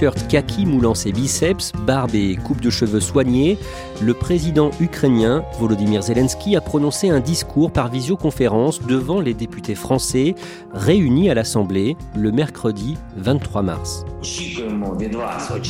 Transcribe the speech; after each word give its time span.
T-shirt 0.00 0.28
kaki 0.28 0.64
moulant 0.64 0.94
ses 0.94 1.12
biceps, 1.12 1.72
barbe 1.84 2.14
et 2.14 2.34
coupe 2.34 2.62
de 2.62 2.70
cheveux 2.70 3.00
soignée, 3.00 3.58
le 4.00 4.14
président 4.14 4.70
ukrainien 4.80 5.44
Volodymyr 5.58 6.00
Zelensky 6.00 6.56
a 6.56 6.62
prononcé 6.62 7.10
un 7.10 7.20
discours 7.20 7.70
par 7.70 7.90
visioconférence 7.90 8.80
devant 8.80 9.20
les 9.20 9.34
députés 9.34 9.74
français 9.74 10.34
réunis 10.72 11.28
à 11.28 11.34
l'Assemblée 11.34 11.98
le 12.16 12.32
mercredi 12.32 12.96
23 13.18 13.60
mars. 13.60 14.06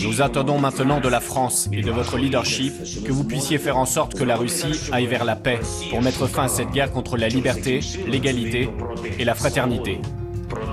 Nous 0.04 0.22
attendons 0.22 0.60
maintenant 0.60 1.00
de 1.00 1.08
la 1.08 1.20
France 1.20 1.68
et 1.72 1.82
de 1.82 1.90
votre 1.90 2.16
leadership 2.16 2.72
que 3.04 3.10
vous 3.10 3.24
puissiez 3.24 3.58
faire 3.58 3.78
en 3.78 3.86
sorte 3.86 4.14
que 4.14 4.22
la 4.22 4.36
Russie 4.36 4.90
aille 4.92 5.06
vers 5.06 5.24
la 5.24 5.34
paix 5.34 5.58
pour 5.90 6.02
mettre 6.02 6.28
fin 6.28 6.44
à 6.44 6.48
cette 6.48 6.70
guerre 6.70 6.92
contre 6.92 7.16
la 7.16 7.26
liberté, 7.26 7.80
l'égalité 8.06 8.70
et 9.18 9.24
la 9.24 9.34
fraternité. 9.34 10.00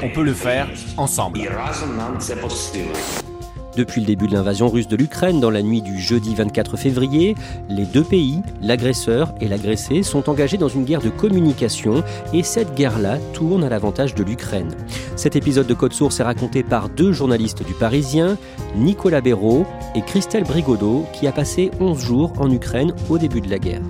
On 0.04 0.10
peut 0.10 0.24
le 0.24 0.34
faire 0.34 0.68
ensemble. 0.96 1.42
Depuis 3.78 4.02
le 4.02 4.08
début 4.08 4.26
de 4.26 4.34
l'invasion 4.34 4.70
russe 4.70 4.88
de 4.88 4.96
l'Ukraine 4.96 5.40
dans 5.40 5.52
la 5.52 5.62
nuit 5.62 5.84
du 5.84 6.00
jeudi 6.00 6.34
24 6.34 6.78
février, 6.78 7.36
les 7.70 7.86
deux 7.86 8.04
pays, 8.04 8.42
l'agresseur 8.60 9.36
et 9.40 9.48
l'agressé, 9.48 10.02
sont 10.02 10.32
engagés 10.32 10.58
dans 10.58 10.68
une 10.68 10.84
guerre 10.84 11.04
de 11.04 11.12
communication 11.12 12.04
et 12.34 12.42
cette 12.42 12.74
guerre-là 12.74 13.20
tourne 13.34 13.64
à 13.64 13.70
l'avantage 13.70 14.16
de 14.16 14.24
l'Ukraine. 14.24 14.72
Cet 15.16 15.36
épisode 15.36 15.68
de 15.68 15.76
Code 15.76 15.94
Source 15.94 16.20
est 16.20 16.24
raconté 16.24 16.64
par 16.64 16.90
deux 16.90 17.12
journalistes 17.12 17.64
du 17.64 17.76
Parisien, 17.76 18.40
Nicolas 18.76 19.22
Béraud 19.22 19.68
et 19.94 20.02
Christelle 20.02 20.46
Brigodeau, 20.46 21.06
qui 21.14 21.28
a 21.28 21.32
passé 21.32 21.70
11 21.80 22.00
jours 22.00 22.34
en 22.40 22.50
Ukraine 22.50 22.96
au 23.10 23.20
début 23.20 23.42
de 23.42 23.50
la 23.52 23.60
guerre. 23.60 23.84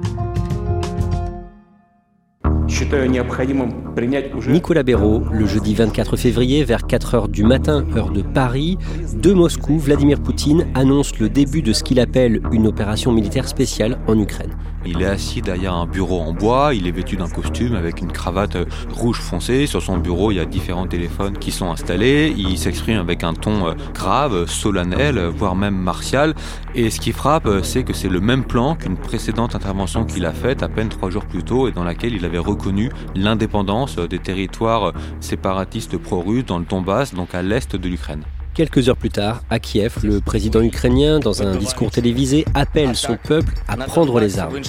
Nicolas 4.49 4.84
Béraud, 4.84 5.24
le 5.32 5.46
jeudi 5.46 5.74
24 5.74 6.16
février 6.16 6.63
vers 6.63 6.88
4 6.88 7.16
h 7.16 7.30
du 7.30 7.43
matin, 7.43 7.85
heure 7.96 8.12
de 8.12 8.21
Paris, 8.21 8.77
de 9.13 9.34
Moscou, 9.34 9.77
Vladimir 9.77 10.21
Poutine 10.21 10.68
annonce 10.74 11.20
le 11.20 11.27
début 11.27 11.62
de 11.62 11.74
ce 11.74 11.84
qu'il 11.84 11.99
appelle 11.99 12.41
une 12.52 12.65
opération 12.65 13.12
militaire 13.12 13.48
spéciale 13.48 13.98
en 14.08 14.18
Ukraine. 14.18 14.55
Il 14.90 15.02
est 15.02 15.05
assis 15.05 15.41
derrière 15.41 15.74
un 15.74 15.85
bureau 15.85 16.21
en 16.21 16.32
bois, 16.32 16.74
il 16.74 16.88
est 16.88 16.91
vêtu 16.91 17.18
d'un 17.18 17.27
costume 17.27 17.76
avec 17.76 17.99
une 17.99 18.12
cravate 18.12 18.57
rouge 18.90 19.20
foncé. 19.20 19.68
Sur 19.68 19.82
son 19.82 19.98
bureau, 19.98 20.32
il 20.32 20.35
y 20.35 20.40
a 20.40 20.46
différents 20.46 20.88
téléphones 20.88 21.38
qui 21.38 21.52
sont 21.52 21.70
installés. 21.70 22.34
Il 22.38 22.57
s'exprime 22.57 22.98
avec 22.98 23.26
un 23.26 23.34
ton 23.34 23.68
euh, 23.68 23.74
grave, 23.93 24.46
solennel, 24.48 25.20
voire 25.20 25.55
même 25.55 25.76
martial. 25.76 26.35
Et 26.74 26.90
ce 26.90 27.02
qui 27.02 27.12
frappe, 27.12 27.49
c'est 27.63 27.84
que 27.84 27.91
c'est 27.91 28.08
le 28.08 28.21
même 28.21 28.46
plan 28.46 28.76
qu'une 28.76 28.96
précédente 28.96 29.55
intervention 29.55 30.05
qu'il 30.05 30.26
a 30.26 30.32
faite 30.32 30.63
à 30.63 30.70
peine 30.70 30.88
trois 30.88 31.10
jours 31.10 31.26
plus 31.26 31.43
tôt 31.43 31.68
et 31.68 31.74
dans 31.74 31.84
laquelle 31.84 32.13
il 32.15 32.24
avait 32.24 32.38
reconnu 32.38 32.90
l'indépendance 33.13 33.98
des 33.98 34.20
territoires 34.20 34.93
séparatistes 35.20 35.98
pro-russes 35.98 36.46
dans 36.46 36.60
le 36.60 36.65
Donbass, 36.65 37.13
donc 37.13 37.35
à 37.35 37.41
l'est 37.41 37.76
de 37.76 37.90
l'Ukraine. 37.90 38.24
Quelques 38.58 38.90
heures 38.90 38.98
plus 38.98 39.12
tard, 39.12 39.44
à 39.52 39.60
Kiev, 39.60 40.00
le 40.02 40.20
président 40.20 40.63
ukrainien, 40.63 41.20
dans 41.20 41.44
un 41.44 41.55
discours 41.58 41.91
télévisé, 41.91 42.44
appelle 42.55 42.96
son 42.96 43.16
peuple 43.16 43.54
à 43.68 43.77
prendre 43.77 44.20
les 44.20 44.40
armes. 44.40 44.60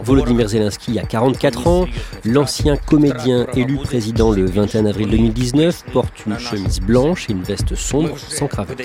Volodymyr 0.00 0.48
Zelensky 0.48 0.98
a 0.98 1.04
44 1.04 1.66
ans. 1.68 1.86
L'ancien 2.24 2.76
comédien 2.76 3.46
élu 3.54 3.76
président 3.76 4.32
le 4.32 4.46
21 4.46 4.86
avril 4.86 5.10
2019 5.10 5.84
porte 5.92 6.26
une 6.26 6.40
chemise 6.40 6.80
blanche 6.80 7.30
et 7.30 7.32
une 7.32 7.44
veste 7.44 7.76
sombre 7.76 8.18
sans 8.18 8.48
cravate. 8.48 8.82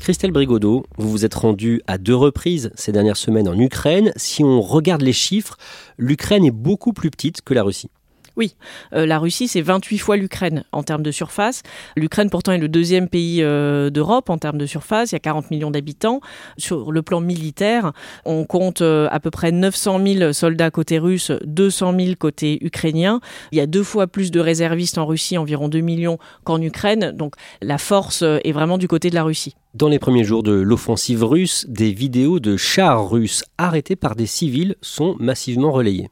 Christelle 0.00 0.30
Brigodeau, 0.30 0.86
vous 0.96 1.10
vous 1.10 1.24
êtes 1.24 1.34
rendue 1.34 1.82
à 1.86 1.98
deux 1.98 2.14
reprises 2.14 2.70
ces 2.74 2.92
dernières 2.92 3.16
semaines 3.16 3.48
en 3.48 3.58
Ukraine. 3.58 4.12
Si 4.16 4.44
on 4.44 4.60
regarde 4.60 5.02
les 5.02 5.12
chiffres, 5.12 5.56
l'Ukraine 5.96 6.44
est 6.44 6.52
beaucoup 6.52 6.92
plus 6.92 7.10
petite 7.10 7.42
que 7.42 7.52
la 7.52 7.62
Russie. 7.62 7.90
Oui, 8.38 8.54
euh, 8.94 9.04
la 9.04 9.18
Russie, 9.18 9.48
c'est 9.48 9.60
28 9.60 9.98
fois 9.98 10.16
l'Ukraine 10.16 10.62
en 10.70 10.84
termes 10.84 11.02
de 11.02 11.10
surface. 11.10 11.64
L'Ukraine, 11.96 12.30
pourtant, 12.30 12.52
est 12.52 12.58
le 12.58 12.68
deuxième 12.68 13.08
pays 13.08 13.42
euh, 13.42 13.90
d'Europe 13.90 14.30
en 14.30 14.38
termes 14.38 14.58
de 14.58 14.64
surface. 14.64 15.10
Il 15.10 15.16
y 15.16 15.16
a 15.16 15.20
40 15.20 15.50
millions 15.50 15.72
d'habitants. 15.72 16.20
Sur 16.56 16.92
le 16.92 17.02
plan 17.02 17.20
militaire, 17.20 17.92
on 18.24 18.44
compte 18.44 18.80
euh, 18.80 19.08
à 19.10 19.18
peu 19.18 19.32
près 19.32 19.50
900 19.50 20.00
000 20.06 20.32
soldats 20.32 20.70
côté 20.70 21.00
russe, 21.00 21.32
200 21.44 21.94
000 21.98 22.14
côté 22.16 22.64
ukrainien. 22.64 23.18
Il 23.50 23.58
y 23.58 23.60
a 23.60 23.66
deux 23.66 23.82
fois 23.82 24.06
plus 24.06 24.30
de 24.30 24.38
réservistes 24.38 24.98
en 24.98 25.06
Russie, 25.06 25.36
environ 25.36 25.68
2 25.68 25.80
millions, 25.80 26.18
qu'en 26.44 26.62
Ukraine. 26.62 27.10
Donc 27.10 27.34
la 27.60 27.76
force 27.76 28.22
est 28.22 28.52
vraiment 28.52 28.78
du 28.78 28.86
côté 28.86 29.10
de 29.10 29.16
la 29.16 29.24
Russie. 29.24 29.56
Dans 29.74 29.88
les 29.88 29.98
premiers 29.98 30.22
jours 30.22 30.44
de 30.44 30.52
l'offensive 30.52 31.24
russe, 31.24 31.66
des 31.68 31.90
vidéos 31.90 32.38
de 32.38 32.56
chars 32.56 33.10
russes 33.10 33.44
arrêtés 33.58 33.96
par 33.96 34.14
des 34.14 34.26
civils 34.26 34.76
sont 34.80 35.16
massivement 35.18 35.72
relayées. 35.72 36.08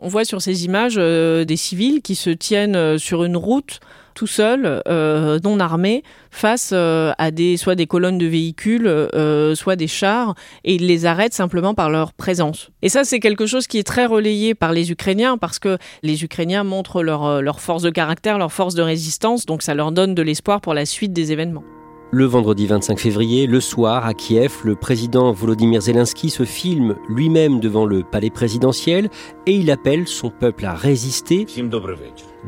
On 0.00 0.08
voit 0.08 0.24
sur 0.24 0.42
ces 0.42 0.64
images 0.64 0.96
euh, 0.98 1.44
des 1.44 1.56
civils 1.56 2.02
qui 2.02 2.14
se 2.14 2.30
tiennent 2.30 2.76
euh, 2.76 2.98
sur 2.98 3.24
une 3.24 3.36
route 3.36 3.80
tout 4.14 4.26
seuls, 4.26 4.82
euh, 4.88 5.38
non 5.44 5.60
armés, 5.60 6.02
face 6.30 6.72
à 6.72 7.30
des 7.30 7.56
soit 7.56 7.74
des 7.76 7.86
colonnes 7.86 8.18
de 8.18 8.26
véhicules, 8.26 9.08
soit 9.54 9.76
des 9.76 9.86
chars, 9.86 10.34
et 10.64 10.74
ils 10.74 10.86
les 10.86 11.06
arrêtent 11.06 11.32
simplement 11.32 11.74
par 11.74 11.90
leur 11.90 12.12
présence. 12.12 12.70
Et 12.82 12.88
ça, 12.88 13.04
c'est 13.04 13.20
quelque 13.20 13.46
chose 13.46 13.66
qui 13.66 13.78
est 13.78 13.86
très 13.86 14.04
relayé 14.04 14.54
par 14.54 14.72
les 14.72 14.90
Ukrainiens 14.90 15.38
parce 15.38 15.58
que 15.58 15.78
les 16.02 16.22
Ukrainiens 16.22 16.64
montrent 16.64 17.02
leur, 17.02 17.40
leur 17.40 17.60
force 17.60 17.82
de 17.82 17.90
caractère, 17.90 18.36
leur 18.36 18.52
force 18.52 18.74
de 18.74 18.82
résistance, 18.82 19.46
donc 19.46 19.62
ça 19.62 19.74
leur 19.74 19.92
donne 19.92 20.14
de 20.14 20.22
l'espoir 20.22 20.60
pour 20.60 20.74
la 20.74 20.84
suite 20.84 21.14
des 21.14 21.32
événements. 21.32 21.64
Le 22.12 22.24
vendredi 22.24 22.66
25 22.66 22.98
février, 22.98 23.46
le 23.46 23.60
soir, 23.60 24.04
à 24.04 24.14
Kiev, 24.14 24.62
le 24.64 24.74
président 24.74 25.30
Volodymyr 25.30 25.80
Zelensky 25.80 26.28
se 26.28 26.44
filme 26.44 26.96
lui-même 27.08 27.60
devant 27.60 27.86
le 27.86 28.02
palais 28.02 28.30
présidentiel 28.30 29.10
et 29.46 29.52
il 29.52 29.70
appelle 29.70 30.08
son 30.08 30.28
peuple 30.28 30.64
à 30.64 30.74
résister. 30.74 31.46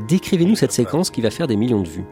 Décrivez-nous 0.09 0.57
cette 0.57 0.73
séquence 0.73 1.11
qui 1.11 1.21
va 1.21 1.31
faire 1.31 1.47
des 1.47 1.55
millions 1.55 1.81
de 1.81 1.89
vues. 1.89 2.05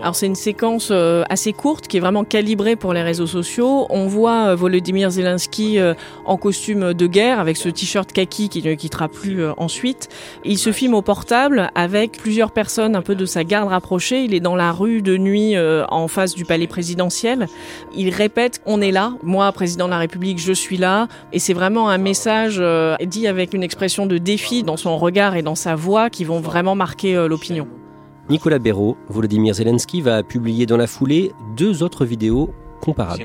Alors 0.00 0.14
c'est 0.14 0.26
une 0.26 0.34
séquence 0.34 0.88
euh, 0.90 1.22
assez 1.28 1.52
courte 1.52 1.86
qui 1.86 1.96
est 1.96 2.00
vraiment 2.00 2.24
calibrée 2.24 2.76
pour 2.76 2.92
les 2.92 3.02
réseaux 3.02 3.26
sociaux. 3.26 3.86
On 3.90 4.06
voit 4.06 4.48
euh, 4.48 4.54
Volodymyr 4.54 5.10
Zelensky 5.10 5.78
euh, 5.78 5.94
en 6.24 6.36
costume 6.36 6.94
de 6.94 7.06
guerre 7.06 7.40
avec 7.40 7.56
ce 7.56 7.68
t-shirt 7.68 8.12
kaki 8.12 8.48
qui 8.48 8.62
ne 8.62 8.74
quittera 8.74 9.08
plus 9.08 9.46
ensuite. 9.56 10.08
Il 10.44 10.58
se 10.58 10.72
filme 10.72 10.94
au 10.94 11.02
portable 11.02 11.70
avec 11.74 12.12
plusieurs 12.12 12.50
personnes 12.50 12.96
un 12.96 13.02
peu 13.02 13.14
de 13.14 13.26
sa 13.26 13.44
garde 13.44 13.68
rapprochée. 13.68 14.24
Il 14.24 14.34
est 14.34 14.40
dans 14.40 14.56
la 14.56 14.72
rue 14.72 15.02
de 15.02 15.16
nuit 15.16 15.54
en 15.88 16.08
face 16.08 16.34
du 16.34 16.44
palais 16.44 16.66
présidentiel. 16.66 17.46
Il 17.94 18.10
répète 18.10 18.60
on 18.66 18.80
est 18.80 18.90
là, 18.90 19.14
moi 19.22 19.50
président 19.52 19.86
de 19.86 19.90
la 19.90 19.98
République, 19.98 20.38
je 20.38 20.52
suis 20.52 20.76
là 20.76 21.08
et 21.32 21.38
c'est 21.38 21.54
vraiment 21.54 21.88
un 21.88 21.98
message 21.98 22.62
dit 23.02 23.26
avec 23.26 23.54
une 23.54 23.62
expression 23.62 24.06
de 24.06 24.18
défi 24.18 24.62
dans 24.62 24.76
son 24.76 24.96
regard 24.96 25.36
et 25.36 25.42
dans 25.42 25.54
sa 25.54 25.74
voix 25.74 26.10
qui 26.10 26.24
vont 26.24 26.40
vraiment 26.40 26.74
marquer 26.74 27.14
l'opinion. 27.28 27.68
Nicolas 28.30 28.58
Béraud, 28.58 28.96
Volodymyr 29.08 29.54
Zelensky 29.54 30.00
va 30.00 30.22
publier 30.22 30.64
dans 30.64 30.78
la 30.78 30.86
foulée 30.86 31.32
deux 31.56 31.82
autres 31.82 32.06
vidéos 32.06 32.54
comparables. 32.80 33.22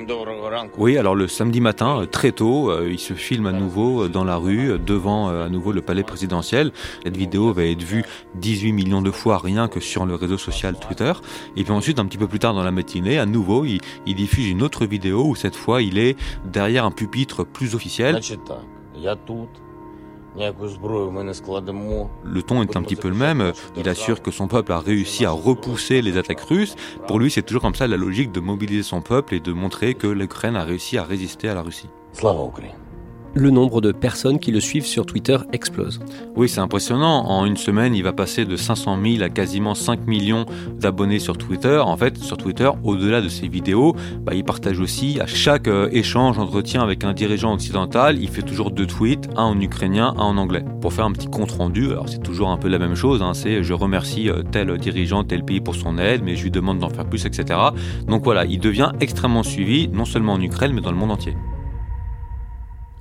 Oui, 0.78 0.98
alors 0.98 1.16
le 1.16 1.28
samedi 1.28 1.62
matin, 1.62 2.02
euh, 2.02 2.06
très 2.06 2.34
tôt, 2.34 2.70
euh, 2.70 2.90
il 2.92 3.00
se 3.00 3.14
filme 3.14 3.46
à 3.46 3.54
nouveau 3.54 4.04
euh, 4.04 4.10
dans 4.10 4.26
la 4.26 4.36
rue, 4.36 4.78
devant 4.78 5.30
à 5.30 5.48
nouveau 5.48 5.72
le 5.72 5.82
palais 5.82 6.04
présidentiel. 6.04 6.72
Cette 7.04 7.16
vidéo 7.16 7.54
va 7.54 7.64
être 7.64 7.82
vue 7.82 8.04
18 8.36 8.74
millions 8.74 9.02
de 9.02 9.12
fois 9.12 9.38
rien 9.38 9.70
que 9.70 9.80
sur 9.80 10.06
le 10.06 10.16
réseau 10.16 10.38
social 10.38 10.78
Twitter. 10.78 11.14
Et 11.56 11.64
puis 11.64 11.72
ensuite, 11.72 12.00
un 12.00 12.06
petit 12.06 12.18
peu 12.18 12.28
plus 12.28 12.40
tard 12.40 12.54
dans 12.54 12.64
la 12.64 12.72
matinée, 12.72 13.20
à 13.20 13.26
nouveau, 13.26 13.64
il, 13.64 13.80
il 14.06 14.16
diffuse 14.16 14.50
une 14.50 14.62
autre 14.62 14.86
vidéo 14.86 15.26
où 15.26 15.36
cette 15.36 15.56
fois, 15.56 15.82
il 15.82 15.98
est 15.98 16.18
derrière 16.46 16.84
un 16.84 16.92
pupitre 16.92 17.46
plus 17.46 17.74
officiel. 17.74 18.20
Le 22.24 22.42
ton 22.42 22.62
est 22.62 22.76
un 22.76 22.82
petit 22.82 22.96
peu 22.96 23.10
le 23.10 23.16
même. 23.16 23.52
Il 23.76 23.90
assure 23.90 24.22
que 24.22 24.32
son 24.32 24.48
peuple 24.48 24.72
a 24.72 24.80
réussi 24.80 25.26
à 25.26 25.32
repousser 25.32 26.02
les 26.02 26.18
attaques 26.18 26.42
russes. 26.42 26.76
Pour 27.08 27.20
lui, 27.20 27.32
c'est 27.32 27.42
toujours 27.42 27.62
comme 27.62 27.76
ça 27.76 27.88
la 27.88 27.98
logique 27.98 28.32
de 28.32 28.40
mobiliser 28.40 28.84
son 28.84 29.02
peuple 29.02 29.36
et 29.36 29.40
de 29.40 29.54
montrer 29.54 29.96
que 29.96 30.08
l'Ukraine 30.08 30.56
a 30.56 30.64
réussi 30.64 30.98
à 30.98 31.04
résister 31.04 31.50
à 31.50 31.56
la 31.56 31.62
Russie 31.62 31.90
le 33.34 33.50
nombre 33.50 33.82
de 33.82 33.92
personnes 33.92 34.40
qui 34.40 34.52
le 34.52 34.60
suivent 34.60 34.86
sur 34.86 35.06
Twitter 35.06 35.38
explose. 35.54 36.00
Oui, 36.36 36.50
c'est 36.50 36.60
impressionnant. 36.60 37.26
En 37.28 37.46
une 37.46 37.58
semaine, 37.58 37.96
il 37.96 38.04
va 38.04 38.14
passer 38.14 38.46
de 38.46 38.56
500 38.56 38.98
000 39.04 39.24
à 39.24 39.30
quasiment 39.30 39.76
5 39.76 40.08
millions 40.08 40.46
d'abonnés 40.80 41.20
sur 41.20 41.38
Twitter. 41.38 41.78
En 41.78 41.98
fait, 41.98 42.18
sur 42.18 42.38
Twitter, 42.38 42.70
au-delà 42.84 43.22
de 43.22 43.30
ses 43.30 43.48
vidéos, 43.48 43.96
bah, 44.22 44.34
il 44.34 44.44
partage 44.44 44.80
aussi 44.80 45.20
à 45.20 45.26
chaque 45.28 45.68
euh, 45.68 45.90
échange, 45.92 46.38
entretien 46.38 46.82
avec 46.82 47.04
un 47.04 47.14
dirigeant 47.14 47.54
occidental, 47.54 48.20
il 48.20 48.30
fait 48.30 48.42
toujours 48.42 48.72
deux 48.72 48.88
tweets, 48.88 49.30
un 49.36 49.44
en 49.44 49.60
ukrainien, 49.60 50.14
un 50.18 50.22
en 50.22 50.38
anglais, 50.38 50.64
pour 50.82 50.94
faire 50.94 51.06
un 51.06 51.12
petit 51.12 51.28
compte 51.28 51.52
rendu. 51.52 51.92
Alors 51.92 52.10
c'est 52.10 52.24
toujours 52.24 52.50
un 52.50 52.58
peu 52.58 52.68
la 52.68 52.80
même 52.80 52.96
chose. 52.96 53.22
Hein, 53.22 53.34
c'est 53.34 53.64
je 53.64 53.74
remercie 53.74 54.30
euh, 54.30 54.44
tel 54.52 54.78
dirigeant, 54.78 55.24
tel 55.24 55.44
pays 55.44 55.62
pour 55.62 55.76
son 55.76 55.98
aide, 55.98 56.22
mais 56.24 56.36
je 56.36 56.44
lui 56.44 56.52
demande 56.52 56.80
d'en 56.80 56.90
faire 56.90 57.06
plus, 57.06 57.26
etc. 57.26 57.60
Donc 58.08 58.24
voilà, 58.24 58.46
il 58.46 58.60
devient 58.60 58.92
extrêmement 59.00 59.44
suivi, 59.44 59.88
non 59.88 60.06
seulement 60.06 60.34
en 60.34 60.42
Ukraine, 60.42 60.74
mais 60.74 60.82
dans 60.82 60.92
le 60.92 60.98
monde 60.98 61.12
entier. 61.12 61.36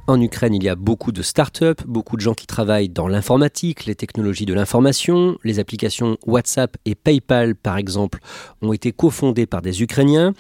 En 0.08 0.22
Ukraine, 0.22 0.54
il 0.54 0.64
y 0.64 0.70
a 0.70 0.74
beaucoup 0.74 1.12
de 1.12 1.20
start-up, 1.20 1.82
beaucoup 1.86 2.16
de 2.16 2.22
gens 2.22 2.32
qui 2.32 2.46
travaillent 2.46 2.88
dans 2.88 3.08
l'informatique, 3.08 3.84
les 3.84 3.94
technologies 3.94 4.46
de 4.46 4.54
l'information. 4.54 5.36
Les 5.44 5.58
applications 5.58 6.16
WhatsApp 6.26 6.78
et 6.86 6.94
PayPal, 6.94 7.54
par 7.54 7.76
exemple, 7.76 8.20
ont 8.62 8.72
été 8.72 8.90
cofondées 8.90 9.44
par 9.44 9.60
des 9.60 9.82
Ukrainiens. 9.82 10.32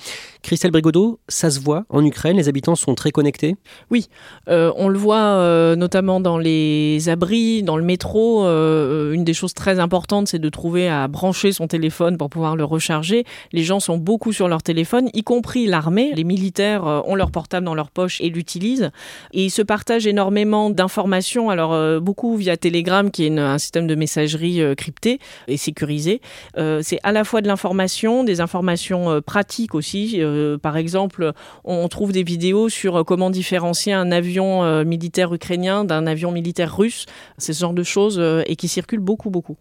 Christelle 0.48 0.70
Brigodeau, 0.70 1.20
ça 1.28 1.50
se 1.50 1.60
voit 1.60 1.84
en 1.90 2.02
Ukraine, 2.02 2.38
les 2.38 2.48
habitants 2.48 2.74
sont 2.74 2.94
très 2.94 3.10
connectés? 3.10 3.56
Oui, 3.90 4.08
euh, 4.48 4.72
on 4.76 4.88
le 4.88 4.96
voit 4.96 5.18
euh, 5.18 5.76
notamment 5.76 6.20
dans 6.20 6.38
les 6.38 7.10
abris, 7.10 7.62
dans 7.62 7.76
le 7.76 7.82
métro. 7.82 8.46
Euh, 8.46 9.12
une 9.12 9.24
des 9.24 9.34
choses 9.34 9.52
très 9.52 9.78
importantes, 9.78 10.26
c'est 10.26 10.38
de 10.38 10.48
trouver 10.48 10.88
à 10.88 11.06
brancher 11.06 11.52
son 11.52 11.66
téléphone 11.66 12.16
pour 12.16 12.30
pouvoir 12.30 12.56
le 12.56 12.64
recharger. 12.64 13.24
Les 13.52 13.62
gens 13.62 13.78
sont 13.78 13.98
beaucoup 13.98 14.32
sur 14.32 14.48
leur 14.48 14.62
téléphone, 14.62 15.10
y 15.12 15.22
compris 15.22 15.66
l'armée. 15.66 16.12
Les 16.14 16.24
militaires 16.24 17.02
ont 17.06 17.14
leur 17.14 17.30
portable 17.30 17.66
dans 17.66 17.74
leur 17.74 17.90
poche 17.90 18.18
et 18.22 18.30
l'utilisent. 18.30 18.90
Et 19.34 19.44
ils 19.44 19.50
se 19.50 19.60
partagent 19.60 20.06
énormément 20.06 20.70
d'informations, 20.70 21.50
alors 21.50 22.00
beaucoup 22.00 22.36
via 22.36 22.56
Telegram, 22.56 23.10
qui 23.10 23.26
est 23.26 23.38
un 23.38 23.58
système 23.58 23.86
de 23.86 23.94
messagerie 23.94 24.62
crypté 24.78 25.18
et 25.46 25.58
sécurisé. 25.58 26.22
c'est 26.56 27.00
à 27.02 27.12
la 27.12 27.24
fois 27.24 27.42
de 27.42 27.48
l'information, 27.48 28.24
des 28.24 28.40
informations 28.40 29.20
pratiques 29.20 29.74
aussi 29.74 30.22
euh, 30.38 30.58
par 30.58 30.76
exemple, 30.76 31.32
on 31.64 31.88
trouve 31.88 32.12
des 32.12 32.22
vidéos 32.22 32.68
sur 32.68 32.96
euh, 32.96 33.04
comment 33.04 33.30
différencier 33.30 33.92
un 33.92 34.10
avion 34.10 34.64
euh, 34.64 34.84
militaire 34.84 35.32
ukrainien 35.34 35.84
d'un 35.84 36.06
avion 36.06 36.30
militaire 36.30 36.76
russe. 36.76 37.06
C'est 37.36 37.52
ce 37.52 37.60
genre 37.60 37.74
de 37.74 37.82
choses 37.82 38.22
et 38.46 38.56
qui 38.56 38.68
circulent 38.68 39.00
beaucoup, 39.00 39.30
beaucoup. 39.30 39.56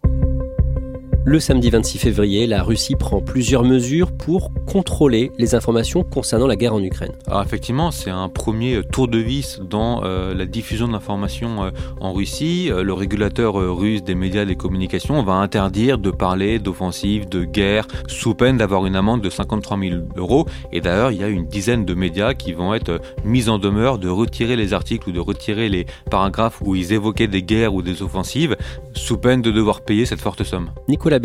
Le 1.30 1.40
samedi 1.40 1.68
26 1.68 1.98
février, 1.98 2.46
la 2.46 2.62
Russie 2.62 2.96
prend 2.96 3.20
plusieurs 3.20 3.62
mesures 3.62 4.12
pour 4.12 4.50
contrôler 4.64 5.30
les 5.36 5.54
informations 5.54 6.02
concernant 6.02 6.46
la 6.46 6.56
guerre 6.56 6.72
en 6.72 6.82
Ukraine. 6.82 7.12
Alors 7.26 7.42
effectivement, 7.42 7.90
c'est 7.90 8.08
un 8.08 8.30
premier 8.30 8.80
tour 8.82 9.08
de 9.08 9.18
vis 9.18 9.60
dans 9.60 10.04
euh, 10.04 10.32
la 10.32 10.46
diffusion 10.46 10.88
de 10.88 10.92
l'information 10.92 11.64
euh, 11.64 11.70
en 12.00 12.14
Russie. 12.14 12.70
Euh, 12.70 12.82
le 12.82 12.94
régulateur 12.94 13.56
russe 13.56 14.02
des 14.02 14.14
médias 14.14 14.44
et 14.44 14.46
des 14.46 14.56
communications 14.56 15.22
va 15.22 15.34
interdire 15.34 15.98
de 15.98 16.10
parler 16.10 16.58
d'offensive, 16.58 17.28
de 17.28 17.44
guerre, 17.44 17.86
sous 18.06 18.34
peine 18.34 18.56
d'avoir 18.56 18.86
une 18.86 18.96
amende 18.96 19.20
de 19.20 19.28
53 19.28 19.78
000 19.78 19.96
euros. 20.16 20.46
Et 20.72 20.80
d'ailleurs, 20.80 21.10
il 21.10 21.20
y 21.20 21.24
a 21.24 21.28
une 21.28 21.44
dizaine 21.44 21.84
de 21.84 21.92
médias 21.92 22.32
qui 22.32 22.54
vont 22.54 22.72
être 22.72 23.02
mis 23.26 23.50
en 23.50 23.58
demeure 23.58 23.98
de 23.98 24.08
retirer 24.08 24.56
les 24.56 24.72
articles 24.72 25.10
ou 25.10 25.12
de 25.12 25.20
retirer 25.20 25.68
les 25.68 25.84
paragraphes 26.10 26.62
où 26.64 26.74
ils 26.74 26.94
évoquaient 26.94 27.26
des 27.26 27.42
guerres 27.42 27.74
ou 27.74 27.82
des 27.82 28.02
offensives, 28.02 28.56
sous 28.94 29.18
peine 29.18 29.42
de 29.42 29.50
devoir 29.50 29.82
payer 29.82 30.06
cette 30.06 30.22
forte 30.22 30.42
somme. 30.42 30.70
Nicolas 30.88 31.17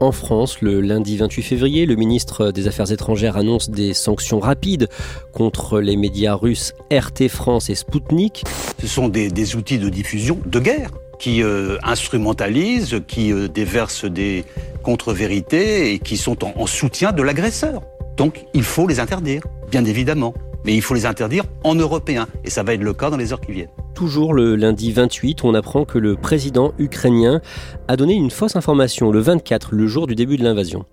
en 0.00 0.12
France, 0.12 0.62
le 0.62 0.80
lundi 0.80 1.16
28 1.16 1.42
février, 1.42 1.86
le 1.86 1.96
ministre 1.96 2.50
des 2.50 2.66
Affaires 2.66 2.90
étrangères 2.90 3.36
annonce 3.36 3.68
des 3.68 3.92
sanctions 3.92 4.40
rapides 4.40 4.88
contre 5.32 5.80
les 5.80 5.96
médias 5.96 6.34
russes 6.34 6.72
RT 6.90 7.28
France 7.28 7.68
et 7.68 7.74
Sputnik. 7.74 8.44
Ce 8.80 8.86
sont 8.86 9.08
des, 9.08 9.56
outils 9.56 9.78
de 9.78 9.88
diffusion 9.90 10.38
de 10.46 10.60
guerre 10.60 10.90
qui 11.18 11.42
euh, 11.42 11.76
instrumentalisent, 11.82 13.00
qui 13.06 13.32
euh, 13.32 13.48
déversent 13.48 14.06
des 14.06 14.44
contre-vérités 14.82 15.92
et 15.92 15.98
qui 15.98 16.16
sont 16.16 16.38
en 16.44 16.66
soutien 16.66 17.12
de 17.12 17.22
l'agresseur. 17.22 17.82
Donc 18.16 18.46
il 18.54 18.62
faut 18.62 18.86
les 18.86 18.98
interdire, 18.98 19.42
bien 19.70 19.84
évidemment. 19.84 20.34
Mais 20.64 20.74
il 20.74 20.82
faut 20.82 20.94
les 20.94 21.06
interdire 21.06 21.44
en 21.62 21.74
européen. 21.74 22.26
Et 22.44 22.50
ça 22.50 22.62
va 22.62 22.74
être 22.74 22.82
le 22.82 22.94
cas 22.94 23.10
dans 23.10 23.16
les 23.16 23.32
heures 23.32 23.40
qui 23.40 23.52
viennent. 23.52 23.68
Toujours 23.94 24.34
le 24.34 24.56
lundi 24.56 24.92
28, 24.92 25.44
on 25.44 25.54
apprend 25.54 25.84
que 25.84 25.98
le 25.98 26.16
président 26.16 26.72
ukrainien 26.78 27.40
a 27.86 27.96
donné 27.96 28.14
une 28.14 28.30
fausse 28.30 28.56
information 28.56 29.12
le 29.12 29.20
24, 29.20 29.74
le 29.74 29.86
jour 29.86 30.06
du 30.06 30.14
début 30.14 30.36
de 30.36 30.44
l'invasion 30.44 30.84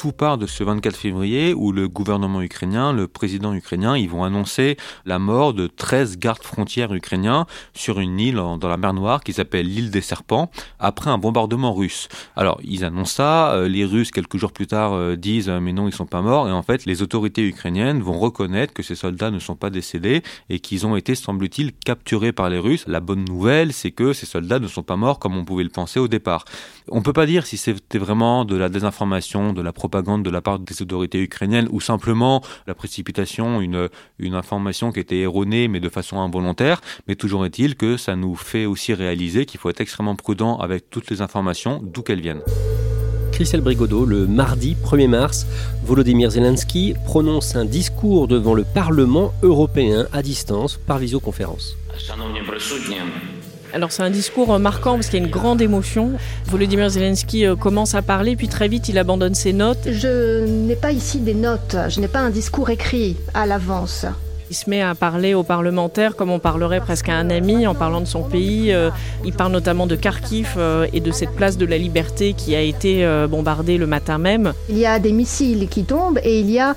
tout 0.00 0.12
part 0.12 0.38
de 0.38 0.46
ce 0.46 0.64
24 0.64 0.96
février 0.96 1.52
où 1.52 1.72
le 1.72 1.86
gouvernement 1.86 2.40
ukrainien, 2.40 2.94
le 2.94 3.06
président 3.06 3.52
ukrainien, 3.52 3.98
ils 3.98 4.08
vont 4.08 4.24
annoncer 4.24 4.78
la 5.04 5.18
mort 5.18 5.52
de 5.52 5.66
13 5.66 6.16
gardes 6.16 6.42
frontières 6.42 6.94
ukrainiens 6.94 7.44
sur 7.74 8.00
une 8.00 8.18
île 8.18 8.36
dans 8.36 8.68
la 8.68 8.78
mer 8.78 8.94
Noire 8.94 9.22
qui 9.22 9.34
s'appelle 9.34 9.66
l'île 9.66 9.90
des 9.90 10.00
Serpents 10.00 10.50
après 10.78 11.10
un 11.10 11.18
bombardement 11.18 11.74
russe. 11.74 12.08
Alors, 12.34 12.58
ils 12.64 12.82
annoncent 12.82 13.16
ça, 13.16 13.52
euh, 13.52 13.68
les 13.68 13.84
Russes 13.84 14.10
quelques 14.10 14.38
jours 14.38 14.52
plus 14.52 14.66
tard 14.66 14.94
euh, 14.94 15.16
disent 15.16 15.50
euh, 15.50 15.60
mais 15.60 15.74
non, 15.74 15.86
ils 15.86 15.92
sont 15.92 16.06
pas 16.06 16.22
morts 16.22 16.48
et 16.48 16.52
en 16.52 16.62
fait, 16.62 16.86
les 16.86 17.02
autorités 17.02 17.46
ukrainiennes 17.46 18.00
vont 18.00 18.18
reconnaître 18.18 18.72
que 18.72 18.82
ces 18.82 18.94
soldats 18.94 19.30
ne 19.30 19.38
sont 19.38 19.54
pas 19.54 19.68
décédés 19.68 20.22
et 20.48 20.60
qu'ils 20.60 20.86
ont 20.86 20.96
été 20.96 21.14
semble-t-il 21.14 21.74
capturés 21.74 22.32
par 22.32 22.48
les 22.48 22.58
Russes. 22.58 22.84
La 22.86 23.00
bonne 23.00 23.26
nouvelle, 23.26 23.74
c'est 23.74 23.90
que 23.90 24.14
ces 24.14 24.24
soldats 24.24 24.60
ne 24.60 24.66
sont 24.66 24.82
pas 24.82 24.96
morts 24.96 25.18
comme 25.18 25.36
on 25.36 25.44
pouvait 25.44 25.64
le 25.64 25.68
penser 25.68 26.00
au 26.00 26.08
départ. 26.08 26.46
On 26.88 27.02
peut 27.02 27.12
pas 27.12 27.26
dire 27.26 27.44
si 27.44 27.58
c'était 27.58 27.98
vraiment 27.98 28.46
de 28.46 28.56
la 28.56 28.70
désinformation, 28.70 29.52
de 29.52 29.60
la 29.60 29.74
propagande 29.74 29.89
propagande 29.90 30.22
de 30.22 30.30
la 30.30 30.40
part 30.40 30.60
des 30.60 30.82
autorités 30.82 31.20
ukrainiennes 31.20 31.68
ou 31.72 31.80
simplement 31.80 32.42
la 32.68 32.74
précipitation, 32.74 33.60
une, 33.60 33.88
une 34.20 34.34
information 34.34 34.92
qui 34.92 35.00
était 35.00 35.18
erronée 35.18 35.66
mais 35.66 35.80
de 35.80 35.88
façon 35.88 36.20
involontaire. 36.20 36.80
Mais 37.08 37.16
toujours 37.16 37.44
est-il 37.44 37.74
que 37.74 37.96
ça 37.96 38.14
nous 38.14 38.36
fait 38.36 38.66
aussi 38.66 38.94
réaliser 38.94 39.46
qu'il 39.46 39.58
faut 39.58 39.68
être 39.68 39.80
extrêmement 39.80 40.14
prudent 40.14 40.58
avec 40.58 40.90
toutes 40.90 41.10
les 41.10 41.22
informations, 41.22 41.80
d'où 41.82 42.02
qu'elles 42.02 42.20
viennent. 42.20 42.42
Christelle 43.32 43.62
Brigodeau, 43.62 44.04
le 44.04 44.26
mardi 44.26 44.76
1er 44.84 45.08
mars, 45.08 45.46
Volodymyr 45.84 46.30
Zelensky 46.30 46.94
prononce 47.06 47.56
un 47.56 47.64
discours 47.64 48.28
devant 48.28 48.54
le 48.54 48.64
Parlement 48.64 49.32
européen 49.42 50.06
à 50.12 50.22
distance 50.22 50.76
par 50.76 50.98
visioconférence. 50.98 51.76
Alors 53.72 53.92
c'est 53.92 54.02
un 54.02 54.10
discours 54.10 54.52
euh, 54.54 54.58
marquant 54.58 54.94
parce 54.94 55.08
qu'il 55.08 55.18
y 55.18 55.22
a 55.22 55.24
une 55.24 55.30
grande 55.30 55.62
émotion. 55.62 56.12
Volodymyr 56.46 56.88
Zelensky 56.90 57.46
euh, 57.46 57.56
commence 57.56 57.94
à 57.94 58.02
parler, 58.02 58.36
puis 58.36 58.48
très 58.48 58.68
vite 58.68 58.88
il 58.88 58.98
abandonne 58.98 59.34
ses 59.34 59.52
notes. 59.52 59.88
Je 59.90 60.44
n'ai 60.46 60.76
pas 60.76 60.92
ici 60.92 61.20
des 61.20 61.34
notes, 61.34 61.76
je 61.88 62.00
n'ai 62.00 62.08
pas 62.08 62.20
un 62.20 62.30
discours 62.30 62.70
écrit 62.70 63.16
à 63.34 63.46
l'avance. 63.46 64.06
Il 64.50 64.56
se 64.56 64.68
met 64.68 64.82
à 64.82 64.96
parler 64.96 65.32
aux 65.32 65.44
parlementaires 65.44 66.16
comme 66.16 66.28
on 66.28 66.40
parlerait 66.40 66.80
presque 66.80 67.08
à 67.08 67.14
un 67.14 67.30
ami 67.30 67.68
en 67.68 67.74
parlant 67.76 68.00
de 68.00 68.06
son 68.06 68.24
pays. 68.24 68.72
Euh, 68.72 68.90
il 69.24 69.32
parle 69.32 69.52
notamment 69.52 69.86
de 69.86 69.94
Kharkiv 69.94 70.54
euh, 70.56 70.88
et 70.92 70.98
de 70.98 71.12
cette 71.12 71.30
place 71.30 71.56
de 71.56 71.64
la 71.64 71.78
liberté 71.78 72.32
qui 72.32 72.56
a 72.56 72.60
été 72.60 73.04
euh, 73.04 73.28
bombardée 73.28 73.78
le 73.78 73.86
matin 73.86 74.18
même. 74.18 74.52
Il 74.68 74.76
y 74.76 74.86
a 74.86 74.98
des 74.98 75.12
missiles 75.12 75.68
qui 75.68 75.84
tombent 75.84 76.18
et 76.24 76.40
il 76.40 76.50
y 76.50 76.58
a 76.58 76.74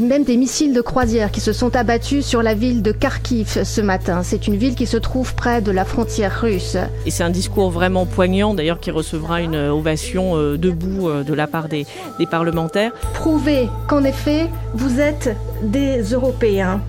même 0.00 0.24
des 0.24 0.36
missiles 0.36 0.74
de 0.74 0.80
croisière 0.80 1.30
qui 1.30 1.40
se 1.40 1.52
sont 1.52 1.76
abattus 1.76 2.26
sur 2.26 2.42
la 2.42 2.54
ville 2.54 2.82
de 2.82 2.90
Kharkiv 2.90 3.62
ce 3.62 3.80
matin. 3.80 4.24
C'est 4.24 4.48
une 4.48 4.56
ville 4.56 4.74
qui 4.74 4.86
se 4.86 4.96
trouve 4.96 5.32
près 5.36 5.62
de 5.62 5.70
la 5.70 5.84
frontière 5.84 6.40
russe. 6.40 6.76
Et 7.06 7.12
c'est 7.12 7.22
un 7.22 7.30
discours 7.30 7.70
vraiment 7.70 8.04
poignant 8.06 8.52
d'ailleurs 8.52 8.80
qui 8.80 8.90
recevra 8.90 9.42
une 9.42 9.54
ovation 9.54 10.56
debout 10.56 11.08
de 11.24 11.34
la 11.34 11.46
part 11.46 11.68
des, 11.68 11.86
des 12.18 12.26
parlementaires. 12.26 12.90
Prouvez 13.14 13.68
qu'en 13.86 14.02
effet 14.02 14.48
vous 14.74 14.98
êtes 14.98 15.36
des 15.62 16.02
Européens. 16.02 16.80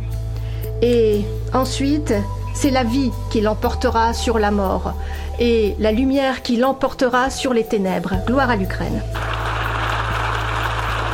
Et 0.81 1.21
ensuite, 1.53 2.13
c'est 2.53 2.71
la 2.71 2.83
vie 2.83 3.11
qui 3.31 3.41
l'emportera 3.41 4.13
sur 4.13 4.39
la 4.39 4.51
mort 4.51 4.93
et 5.39 5.75
la 5.79 5.91
lumière 5.91 6.41
qui 6.41 6.57
l'emportera 6.57 7.29
sur 7.29 7.53
les 7.53 7.63
ténèbres. 7.63 8.15
Gloire 8.25 8.49
à 8.49 8.55
l'Ukraine. 8.55 9.01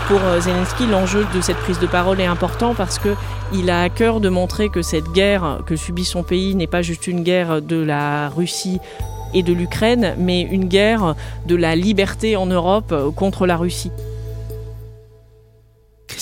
Pour 0.08 0.20
euh, 0.24 0.40
Zelensky, 0.42 0.86
l'enjeu 0.86 1.26
de 1.34 1.42
cette 1.42 1.58
prise 1.58 1.80
de 1.80 1.88
parole 1.88 2.20
est 2.20 2.26
important 2.26 2.74
parce 2.76 3.00
que 3.00 3.16
il 3.54 3.70
a 3.70 3.84
à 3.84 3.90
cœur 3.90 4.20
de 4.20 4.30
montrer 4.30 4.70
que 4.70 4.82
cette 4.82 5.12
guerre 5.14 5.60
que 5.66 5.76
subit 5.76 6.06
son 6.06 6.24
pays 6.24 6.56
n'est 6.56 6.68
pas 6.68 6.82
juste 6.82 7.08
une 7.08 7.24
guerre 7.24 7.62
de 7.62 7.82
la 7.82 8.30
Russie 8.30 8.80
et 9.34 9.44
de 9.44 9.54
l'Ukraine, 9.54 10.16
mais 10.18 10.42
une 10.42 10.66
guerre 10.66 11.16
de 11.46 11.56
la 11.56 11.76
liberté 11.76 12.36
en 12.36 12.46
Europe 12.46 12.94
contre 13.16 13.46
la 13.46 13.58
Russie. 13.58 13.92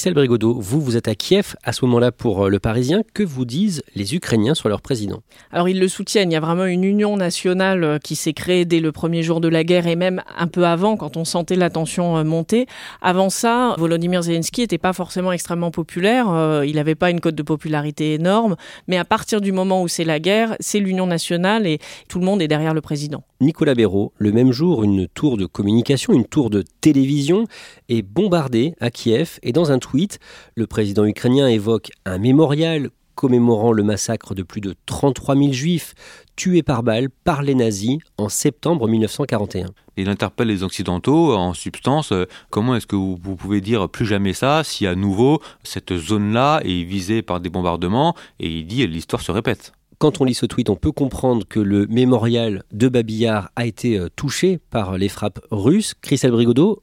Christelle 0.02 0.16
Brigodeau, 0.16 0.56
vous, 0.60 0.82
vous 0.82 0.98
êtes 0.98 1.08
à 1.08 1.14
Kiev 1.14 1.56
à 1.64 1.74
ce 1.74 1.86
moment-là 1.86 2.12
pour 2.12 2.46
euh, 2.46 2.50
le 2.50 2.60
Parisien. 2.60 3.04
Que 3.14 3.22
vous 3.22 3.46
disent 3.46 3.84
les 3.94 4.16
Ukrainiens 4.16 4.56
sur 4.56 4.68
leur 4.68 4.82
président? 4.82 5.22
Alors, 5.52 5.70
ils 5.70 5.80
le 5.80 5.88
soutiennent. 5.88 6.32
Il 6.32 6.34
y 6.34 6.38
a 6.38 6.40
vraiment 6.40 6.66
une 6.66 6.84
union 6.84 7.18
nationale 7.18 7.84
euh, 7.84 8.00
qui 8.00 8.16
s'est 8.16 8.34
créée 8.34 8.66
dès 8.66 8.80
le 8.80 8.92
premier 8.92 9.22
jour 9.22 9.42
de 9.42 9.48
la 9.48 9.64
guerre 9.64 9.86
et 9.86 9.96
même 9.96 10.24
un 10.36 10.48
peu 10.48 10.66
avant, 10.66 10.98
quand 10.98 11.18
on 11.18 11.24
sentait 11.24 11.56
la 11.56 11.70
tension 11.70 12.18
euh, 12.18 12.24
monter. 12.24 12.66
Avant 13.04 13.30
ça, 13.30 13.76
Volodymyr 13.78 14.24
Zelensky 14.24 14.62
n'était 14.62 14.80
pas 14.80 14.94
forcément 14.94 15.34
extrêmement 15.34 15.70
populaire. 15.70 16.64
Il 16.66 16.78
n'avait 16.78 16.96
pas 16.96 17.12
une 17.12 17.20
cote 17.20 17.36
de 17.36 17.44
popularité 17.44 18.16
énorme. 18.16 18.56
Mais 18.88 18.98
à 18.98 19.06
partir 19.06 19.40
du 19.40 19.52
moment 19.52 19.84
où 19.84 19.88
c'est 19.88 20.04
la 20.04 20.20
guerre, 20.20 20.56
c'est 20.60 20.80
l'union 20.80 21.06
nationale 21.06 21.68
et 21.68 21.78
tout 22.10 22.18
le 22.18 22.26
monde 22.26 22.42
est 22.42 22.48
derrière 22.48 22.74
le 22.74 22.82
président. 22.82 23.24
Nicolas 23.42 23.74
Béraud, 23.74 24.14
le 24.20 24.32
même 24.32 24.52
jour, 24.52 24.84
une 24.84 25.08
tour 25.08 25.36
de 25.36 25.48
communication, 25.48 26.14
une 26.14 26.26
tour 26.26 26.52
de 26.52 26.64
télévision 26.80 27.46
est 27.90 28.04
bombardée 28.04 28.76
à 28.80 28.92
Kiev 28.92 29.40
et 29.42 29.52
dans 29.52 29.72
un 29.72 29.80
tweet, 29.80 30.20
le 30.56 30.68
président 30.68 31.06
ukrainien 31.06 31.48
évoque 31.48 31.90
un 32.06 32.20
mémorial 32.20 32.92
commémorant 33.16 33.72
le 33.72 33.82
massacre 33.82 34.36
de 34.36 34.44
plus 34.44 34.62
de 34.62 34.76
33 34.86 35.36
000 35.36 35.54
juifs 35.54 35.96
tués 36.36 36.62
par 36.62 36.84
balle 36.84 37.10
par 37.24 37.42
les 37.42 37.56
nazis 37.56 37.98
en 38.20 38.30
septembre 38.30 38.88
1941. 38.88 39.70
Il 39.98 40.08
interpelle 40.08 40.48
les 40.48 40.62
Occidentaux 40.62 41.36
en 41.36 41.56
substance, 41.56 42.12
euh, 42.12 42.26
comment 42.52 42.76
est-ce 42.76 42.88
que 42.88 42.96
vous, 42.96 43.18
pouvez 43.18 43.60
dire 43.60 43.90
plus 43.90 44.06
jamais 44.06 44.34
ça 44.34 44.64
si 44.64 44.86
à 44.86 44.94
nouveau 44.94 45.42
cette 45.64 45.98
zone-là 45.98 46.62
est 46.64 46.84
visée 46.84 47.24
par 47.24 47.40
des 47.40 47.50
bombardements? 47.50 48.16
Et 48.40 48.50
il 48.50 48.68
dit 48.68 48.86
l'histoire 48.86 49.22
se 49.22 49.32
répète. 49.32 49.74
Quand 50.02 50.20
on 50.20 50.24
lit 50.24 50.34
ce 50.34 50.48
tweet, 50.48 50.72
on 50.72 50.76
peut 50.76 50.92
comprendre 50.92 51.48
que 51.48 51.60
le 51.60 51.86
mémorial 51.86 52.64
de 52.72 52.88
Babillard 52.88 53.52
a 53.56 53.68
été 53.68 54.00
euh, 54.00 54.10
touché 54.16 54.58
par 54.72 54.98
les 54.98 55.10
frappes 55.10 55.40
russes. 55.52 55.94
Christelle 56.02 56.32
Brigodeau, 56.32 56.82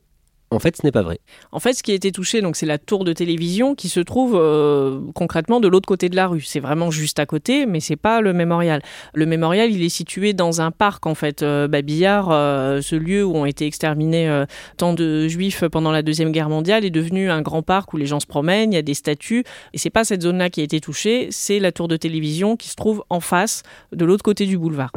En 0.51 0.59
fait, 0.61 0.77
ce 0.77 0.87
n'est 0.87 0.93
pas 0.93 1.03
vrai. 1.03 1.21
En 1.53 1.61
fait, 1.61 1.75
ce 1.75 1.83
qui 1.83 1.93
a 1.93 1.95
été 1.95 2.11
touché, 2.11 2.41
donc, 2.41 2.57
c'est 2.57 2.65
la 2.65 2.79
tour 2.79 3.05
de 3.05 3.13
télévision 3.13 3.75
qui 3.75 3.91
se 3.91 4.01
trouve 4.01 4.35
euh, 4.35 5.01
concrètement 5.15 5.61
de 5.61 5.69
l'autre 5.69 5.87
côté 5.87 6.09
de 6.09 6.17
la 6.17 6.27
rue. 6.27 6.41
C'est 6.41 6.61
vraiment 6.61 6.91
juste 6.91 7.19
à 7.19 7.27
côté, 7.27 7.67
mais 7.67 7.81
c'est 7.81 7.97
pas 7.97 8.23
le 8.23 8.33
mémorial. 8.33 8.81
Le 9.13 9.27
mémorial, 9.27 9.71
il 9.71 9.83
est 9.83 9.91
situé 9.91 10.33
dans 10.33 10.63
un 10.63 10.71
parc, 10.71 11.07
en 11.07 11.15
fait, 11.15 11.43
euh, 11.43 11.69
Babillard, 11.69 12.29
euh, 12.31 12.81
ce 12.81 12.97
lieu 12.97 13.25
où 13.25 13.37
ont 13.37 13.45
été 13.45 13.67
exterminés 13.67 14.45
tant 14.79 14.95
de 14.95 15.29
juifs 15.29 15.65
pendant 15.71 15.93
la 15.93 16.03
deuxième 16.03 16.33
guerre 16.33 16.49
mondiale, 16.49 16.85
est 16.85 16.91
devenu 16.91 17.31
un 17.31 17.43
grand 17.43 17.63
parc 17.63 17.93
où 17.93 17.99
les 17.99 18.07
gens 18.07 18.21
se 18.21 18.27
promènent, 18.27 18.73
il 18.73 18.77
y 18.77 18.79
a 18.79 18.83
des 18.83 18.95
statues. 18.95 19.45
Et 19.75 19.79
c'est 19.79 19.91
pas 19.91 20.05
cette 20.05 20.23
zone-là 20.23 20.49
qui 20.49 20.61
a 20.61 20.65
été 20.65 20.81
touchée, 20.81 21.29
c'est 21.31 21.59
la 21.59 21.73
tour 21.73 21.89
de 21.89 21.97
télévision 21.97 22.57
qui 22.57 22.69
se 22.69 22.75
trouve 22.75 23.05
en 23.11 23.21
face, 23.21 23.63
de 23.93 24.05
l'autre 24.05 24.23
côté 24.23 24.47
du 24.47 24.57
boulevard. 24.57 24.93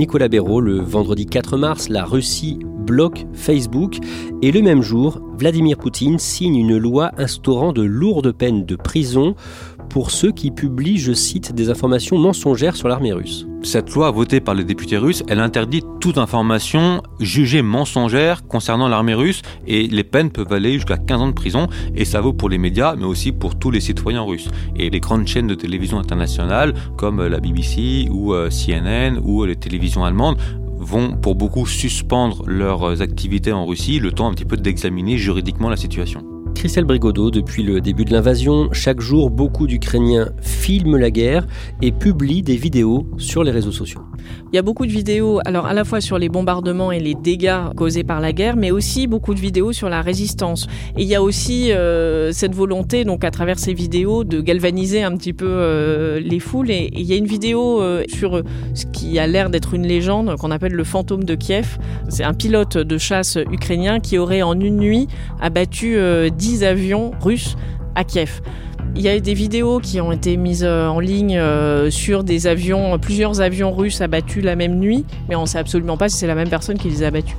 Nicolas 0.00 0.28
Béraud, 0.28 0.62
le 0.62 0.80
vendredi 0.80 1.26
4 1.26 1.58
mars, 1.58 1.90
la 1.90 2.06
Russie 2.06 2.58
bloque 2.64 3.26
Facebook. 3.34 3.98
Et 4.40 4.50
le 4.50 4.62
même 4.62 4.80
jour, 4.80 5.20
Vladimir 5.36 5.76
Poutine 5.76 6.18
signe 6.18 6.56
une 6.56 6.78
loi 6.78 7.10
instaurant 7.18 7.74
de 7.74 7.82
lourdes 7.82 8.32
peines 8.32 8.64
de 8.64 8.76
prison 8.76 9.34
pour 9.90 10.12
ceux 10.12 10.30
qui 10.30 10.52
publient, 10.52 10.98
je 10.98 11.12
cite, 11.12 11.52
des 11.52 11.68
informations 11.68 12.16
mensongères 12.16 12.76
sur 12.76 12.88
l'armée 12.88 13.12
russe. 13.12 13.46
Cette 13.62 13.92
loi 13.92 14.10
votée 14.10 14.40
par 14.40 14.54
les 14.54 14.64
députés 14.64 14.96
russes, 14.96 15.22
elle 15.28 15.40
interdit 15.40 15.82
toute 16.00 16.16
information 16.16 17.02
jugée 17.18 17.60
mensongère 17.60 18.46
concernant 18.46 18.88
l'armée 18.88 19.14
russe 19.14 19.42
et 19.66 19.86
les 19.86 20.04
peines 20.04 20.30
peuvent 20.30 20.52
aller 20.52 20.74
jusqu'à 20.74 20.96
15 20.96 21.20
ans 21.20 21.28
de 21.28 21.34
prison 21.34 21.66
et 21.94 22.06
ça 22.06 22.20
vaut 22.22 22.32
pour 22.32 22.48
les 22.48 22.56
médias 22.56 22.94
mais 22.96 23.04
aussi 23.04 23.32
pour 23.32 23.58
tous 23.58 23.70
les 23.70 23.80
citoyens 23.80 24.22
russes. 24.22 24.48
Et 24.76 24.88
les 24.88 25.00
grandes 25.00 25.26
chaînes 25.26 25.48
de 25.48 25.54
télévision 25.54 25.98
internationales 25.98 26.72
comme 26.96 27.26
la 27.26 27.40
BBC 27.40 28.08
ou 28.10 28.32
euh, 28.32 28.48
CNN 28.48 29.18
ou 29.22 29.44
les 29.44 29.56
télévisions 29.56 30.04
allemandes 30.04 30.38
vont 30.78 31.12
pour 31.16 31.34
beaucoup 31.34 31.66
suspendre 31.66 32.44
leurs 32.46 33.02
activités 33.02 33.52
en 33.52 33.66
Russie 33.66 33.98
le 33.98 34.12
temps 34.12 34.28
un 34.28 34.34
petit 34.34 34.46
peu 34.46 34.56
d'examiner 34.56 35.18
juridiquement 35.18 35.68
la 35.68 35.76
situation. 35.76 36.29
Christelle 36.54 36.84
Brigodeau, 36.84 37.30
depuis 37.30 37.62
le 37.62 37.80
début 37.80 38.04
de 38.04 38.12
l'invasion, 38.12 38.68
chaque 38.72 39.00
jour, 39.00 39.30
beaucoup 39.30 39.66
d'Ukrainiens 39.66 40.30
filment 40.40 40.96
la 40.96 41.10
guerre 41.10 41.46
et 41.82 41.92
publient 41.92 42.42
des 42.42 42.56
vidéos 42.56 43.06
sur 43.18 43.42
les 43.44 43.50
réseaux 43.50 43.72
sociaux. 43.72 44.02
Il 44.52 44.56
y 44.56 44.58
a 44.58 44.62
beaucoup 44.62 44.84
de 44.84 44.90
vidéos, 44.90 45.40
alors 45.44 45.66
à 45.66 45.74
la 45.74 45.84
fois 45.84 46.00
sur 46.00 46.18
les 46.18 46.28
bombardements 46.28 46.90
et 46.90 46.98
les 46.98 47.14
dégâts 47.14 47.72
causés 47.76 48.02
par 48.02 48.20
la 48.20 48.32
guerre, 48.32 48.56
mais 48.56 48.70
aussi 48.70 49.06
beaucoup 49.06 49.32
de 49.32 49.40
vidéos 49.40 49.72
sur 49.72 49.88
la 49.88 50.02
résistance. 50.02 50.66
Et 50.96 51.02
il 51.02 51.08
y 51.08 51.14
a 51.14 51.22
aussi 51.22 51.72
euh, 51.72 52.32
cette 52.32 52.54
volonté, 52.54 53.04
donc 53.04 53.24
à 53.24 53.30
travers 53.30 53.58
ces 53.58 53.72
vidéos, 53.72 54.24
de 54.24 54.40
galvaniser 54.40 55.02
un 55.02 55.16
petit 55.16 55.32
peu 55.32 55.46
euh, 55.48 56.20
les 56.20 56.40
foules. 56.40 56.70
Et, 56.70 56.90
il 56.92 57.02
y 57.02 57.12
a 57.12 57.16
une 57.16 57.26
vidéo 57.26 57.80
euh, 57.80 58.02
sur 58.08 58.42
ce 58.74 58.86
qui 58.86 59.18
a 59.18 59.26
l'air 59.26 59.50
d'être 59.50 59.72
une 59.72 59.86
légende 59.86 60.34
qu'on 60.36 60.50
appelle 60.50 60.72
le 60.72 60.84
fantôme 60.84 61.24
de 61.24 61.36
Kiev. 61.36 61.78
C'est 62.08 62.24
un 62.24 62.34
pilote 62.34 62.76
de 62.76 62.98
chasse 62.98 63.38
ukrainien 63.50 64.00
qui 64.00 64.18
aurait 64.18 64.42
en 64.42 64.58
une 64.58 64.78
nuit 64.78 65.06
abattu 65.40 65.96
10 66.40 66.64
avions 66.64 67.10
russes 67.20 67.54
à 67.94 68.02
Kiev. 68.02 68.40
Il 68.96 69.02
y 69.02 69.08
a 69.08 69.20
des 69.20 69.34
vidéos 69.34 69.78
qui 69.78 70.00
ont 70.00 70.10
été 70.10 70.38
mises 70.38 70.64
euh, 70.64 70.88
en 70.88 70.98
ligne 70.98 71.36
euh, 71.36 71.90
sur 71.90 72.24
des 72.24 72.46
avions, 72.46 72.98
plusieurs 72.98 73.42
avions 73.42 73.72
russes 73.72 74.00
abattus 74.00 74.42
la 74.42 74.56
même 74.56 74.78
nuit, 74.78 75.04
mais 75.28 75.36
on 75.36 75.42
ne 75.42 75.46
sait 75.46 75.58
absolument 75.58 75.98
pas 75.98 76.08
si 76.08 76.16
c'est 76.16 76.26
la 76.26 76.34
même 76.34 76.48
personne 76.48 76.78
qui 76.78 76.88
les 76.88 77.02
a 77.02 77.08
abattus. 77.08 77.36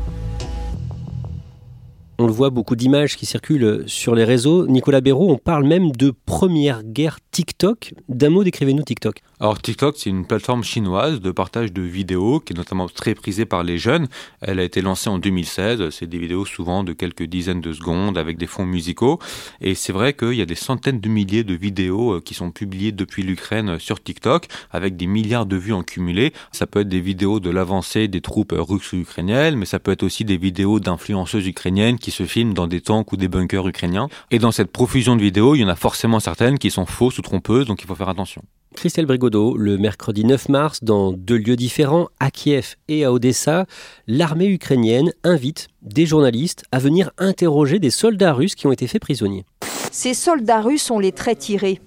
On 2.20 2.28
le 2.28 2.32
voit, 2.32 2.52
beaucoup 2.52 2.76
d'images 2.76 3.18
qui 3.18 3.26
circulent 3.26 3.84
sur 3.88 4.14
les 4.14 4.24
réseaux. 4.24 4.68
Nicolas 4.68 5.02
Béraud, 5.02 5.32
on 5.32 5.40
parle 5.40 5.66
même 5.66 5.92
de 5.92 6.14
première 6.28 6.84
guerre 6.84 7.18
TikTok. 7.32 7.96
D'un 8.08 8.30
mot, 8.30 8.44
décrivez-nous 8.44 8.84
TikTok. 8.84 9.24
Alors 9.42 9.60
TikTok, 9.60 9.96
c'est 9.98 10.12
une 10.12 10.28
plateforme 10.28 10.64
chinoise 10.64 11.20
de 11.20 11.32
partage 11.32 11.74
de 11.74 11.82
vidéos 11.82 12.40
qui 12.40 12.54
est 12.54 12.56
notamment 12.56 12.88
très 12.88 13.16
prisée 13.16 13.46
par 13.46 13.64
les 13.64 13.80
jeunes. 13.80 14.08
Elle 14.40 14.60
a 14.60 14.64
été 14.64 14.84
lancée 14.84 15.10
en 15.10 15.18
2016. 15.18 15.90
C'est 15.90 16.06
des 16.06 16.20
vidéos 16.20 16.46
souvent 16.46 16.84
de 16.84 16.94
quelques 16.94 17.24
dizaines 17.24 17.60
de 17.60 17.74
secondes 17.74 18.20
avec 18.20 18.38
des 18.38 18.46
fonds 18.46 18.68
musicaux. 18.68 19.18
Et 19.60 19.74
c'est 19.74 19.94
vrai 19.94 20.14
qu'il 20.14 20.36
y 20.36 20.44
a 20.44 20.46
des 20.46 20.54
centaines 20.54 21.00
de 21.00 21.10
milliers 21.10 21.44
de 21.44 21.56
vidéos 21.56 22.18
euh, 22.18 22.22
qui 22.22 22.36
sont 22.36 22.52
publiées 22.52 22.92
depuis 22.92 23.24
l'Ukraine 23.24 23.80
sur 23.80 24.00
TikTok 24.04 24.46
avec 24.70 24.96
des 24.96 25.08
milliards 25.08 25.48
de 25.48 25.56
vues 25.56 25.74
en 25.74 25.82
cumulé. 25.82 26.34
Ça 26.52 26.68
peut 26.68 26.82
être 26.82 26.90
des 26.90 27.02
vidéos 27.02 27.40
de 27.40 27.50
l'avancée 27.50 28.08
des 28.08 28.22
troupes 28.22 28.54
russes 28.56 28.94
ou 28.94 28.98
ukrainiennes, 28.98 29.56
mais 29.56 29.66
ça 29.66 29.80
peut 29.80 29.92
être 29.92 30.04
aussi 30.04 30.24
des 30.24 30.38
vidéos 30.38 30.80
d'influenceuses 30.80 31.48
ukrainiennes 31.48 31.98
qui 31.98 32.12
se 32.12 32.28
filment 32.28 32.54
dans 32.54 32.68
des 32.68 32.82
tanks 32.82 33.12
ou 33.12 33.18
des 33.18 33.28
bunkers 33.28 33.68
ukrainiens. 33.68 34.08
Et 34.30 34.38
dans 34.38 34.52
cette 34.52 34.72
profusion 34.72 35.16
de 35.16 35.22
vidéos, 35.24 35.56
il 35.56 35.62
y 35.62 35.66
en 35.66 35.68
a 35.68 35.76
forcément 35.76 36.20
certaines 36.20 36.60
qui 36.60 36.70
sont 36.70 36.86
fausses 36.86 37.18
ou 37.18 37.24
trompeuses, 37.24 37.66
donc 37.66 37.82
il 37.82 37.88
faut 37.88 37.96
faire 37.96 38.10
attention. 38.10 38.44
Christelle 38.76 39.06
Brigodeau, 39.06 39.58
le 39.58 39.78
mercredi 39.78 40.24
9 40.24 40.50
mars, 40.50 40.84
dans 40.84 41.12
deux 41.12 41.38
lieux 41.38 41.56
différents, 41.56 42.08
à 42.20 42.32
Kiev 42.32 42.76
et 42.88 43.04
à 43.04 43.12
Odessa, 43.12 43.66
l'armée 44.08 44.48
ukrainienne 44.48 45.12
invite 45.24 45.68
des 45.82 46.06
journalistes 46.06 46.64
à 46.72 46.80
venir 46.80 47.12
interroger 47.18 47.80
des 47.80 47.90
soldats 47.90 48.34
russes 48.34 48.56
qui 48.56 48.68
ont 48.68 48.72
été 48.72 48.88
faits 48.88 49.02
prisonniers. 49.02 49.46
Ces 49.92 50.14
soldats 50.14 50.62
russes 50.62 50.90
ont 50.90 51.00
les 51.00 51.12
traits 51.12 51.40
tirés. 51.40 51.82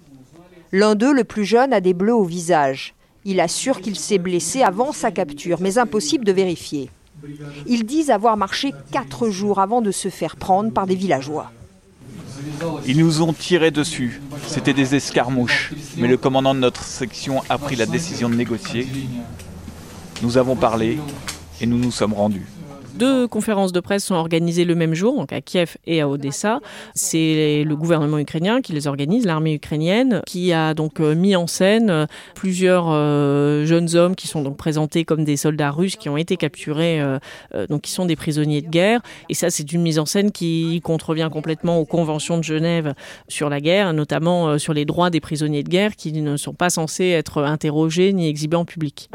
L'un 0.72 0.94
d'eux, 0.94 1.12
le 1.12 1.24
plus 1.24 1.44
jeune, 1.44 1.72
a 1.72 1.80
des 1.80 1.94
bleus 1.94 2.14
au 2.14 2.24
visage. 2.24 2.94
Il 3.24 3.40
assure 3.40 3.80
qu'il 3.80 3.96
s'est 3.96 4.18
blessé 4.18 4.62
avant 4.62 4.92
sa 4.92 5.10
capture, 5.10 5.60
mais 5.60 5.78
impossible 5.78 6.24
de 6.24 6.32
vérifier. 6.32 6.90
Ils 7.66 7.86
disent 7.86 8.10
avoir 8.10 8.36
marché 8.36 8.72
quatre 8.92 9.30
jours 9.30 9.58
avant 9.58 9.80
de 9.80 9.90
se 9.90 10.08
faire 10.08 10.36
prendre 10.36 10.70
par 10.70 10.86
des 10.86 10.96
villageois. 10.96 11.50
Ils 12.86 12.98
nous 12.98 13.22
ont 13.22 13.32
tiré 13.32 13.70
dessus. 13.70 14.20
C'était 14.46 14.72
des 14.72 14.94
escarmouches. 14.94 15.72
Mais 15.96 16.08
le 16.08 16.16
commandant 16.16 16.54
de 16.54 16.60
notre 16.60 16.82
section 16.82 17.42
a 17.48 17.58
pris 17.58 17.76
la 17.76 17.86
décision 17.86 18.28
de 18.28 18.34
négocier. 18.34 18.86
Nous 20.22 20.36
avons 20.38 20.56
parlé 20.56 20.98
et 21.60 21.66
nous 21.66 21.78
nous 21.78 21.90
sommes 21.90 22.14
rendus. 22.14 22.46
Deux 22.94 23.26
conférences 23.26 23.72
de 23.72 23.80
presse 23.80 24.04
sont 24.04 24.14
organisées 24.14 24.64
le 24.64 24.76
même 24.76 24.94
jour, 24.94 25.16
donc 25.16 25.32
à 25.32 25.40
Kiev 25.40 25.76
et 25.84 26.00
à 26.00 26.08
Odessa. 26.08 26.60
C'est 26.94 27.64
le 27.66 27.74
gouvernement 27.74 28.18
ukrainien 28.18 28.60
qui 28.60 28.72
les 28.72 28.86
organise, 28.86 29.26
l'armée 29.26 29.54
ukrainienne, 29.54 30.22
qui 30.26 30.52
a 30.52 30.74
donc 30.74 31.00
euh, 31.00 31.16
mis 31.16 31.34
en 31.34 31.48
scène 31.48 31.90
euh, 31.90 32.06
plusieurs 32.36 32.86
euh, 32.88 33.64
jeunes 33.64 33.96
hommes 33.96 34.14
qui 34.14 34.28
sont 34.28 34.42
donc 34.42 34.56
présentés 34.56 35.04
comme 35.04 35.24
des 35.24 35.36
soldats 35.36 35.72
russes 35.72 35.96
qui 35.96 36.08
ont 36.08 36.16
été 36.16 36.36
capturés, 36.36 37.00
donc 37.68 37.82
qui 37.82 37.90
sont 37.90 38.06
des 38.06 38.16
prisonniers 38.16 38.62
de 38.62 38.68
guerre. 38.68 39.00
Et 39.28 39.34
ça, 39.34 39.50
c'est 39.50 39.72
une 39.72 39.82
mise 39.82 39.98
en 39.98 40.06
scène 40.06 40.30
qui 40.30 40.80
contrevient 40.82 41.30
complètement 41.32 41.78
aux 41.78 41.84
conventions 41.84 42.38
de 42.38 42.44
Genève 42.44 42.94
sur 43.26 43.48
la 43.48 43.60
guerre, 43.60 43.92
notamment 43.92 44.58
sur 44.58 44.72
les 44.72 44.84
droits 44.84 45.10
des 45.10 45.20
prisonniers 45.20 45.62
de 45.62 45.68
guerre 45.68 45.96
qui 45.96 46.12
ne 46.12 46.36
sont 46.36 46.54
pas 46.54 46.70
censés 46.70 47.08
être 47.08 47.42
interrogés 47.42 48.12
ni 48.12 48.28
exhibés 48.28 48.56
en 48.56 48.64
public. 48.64 49.10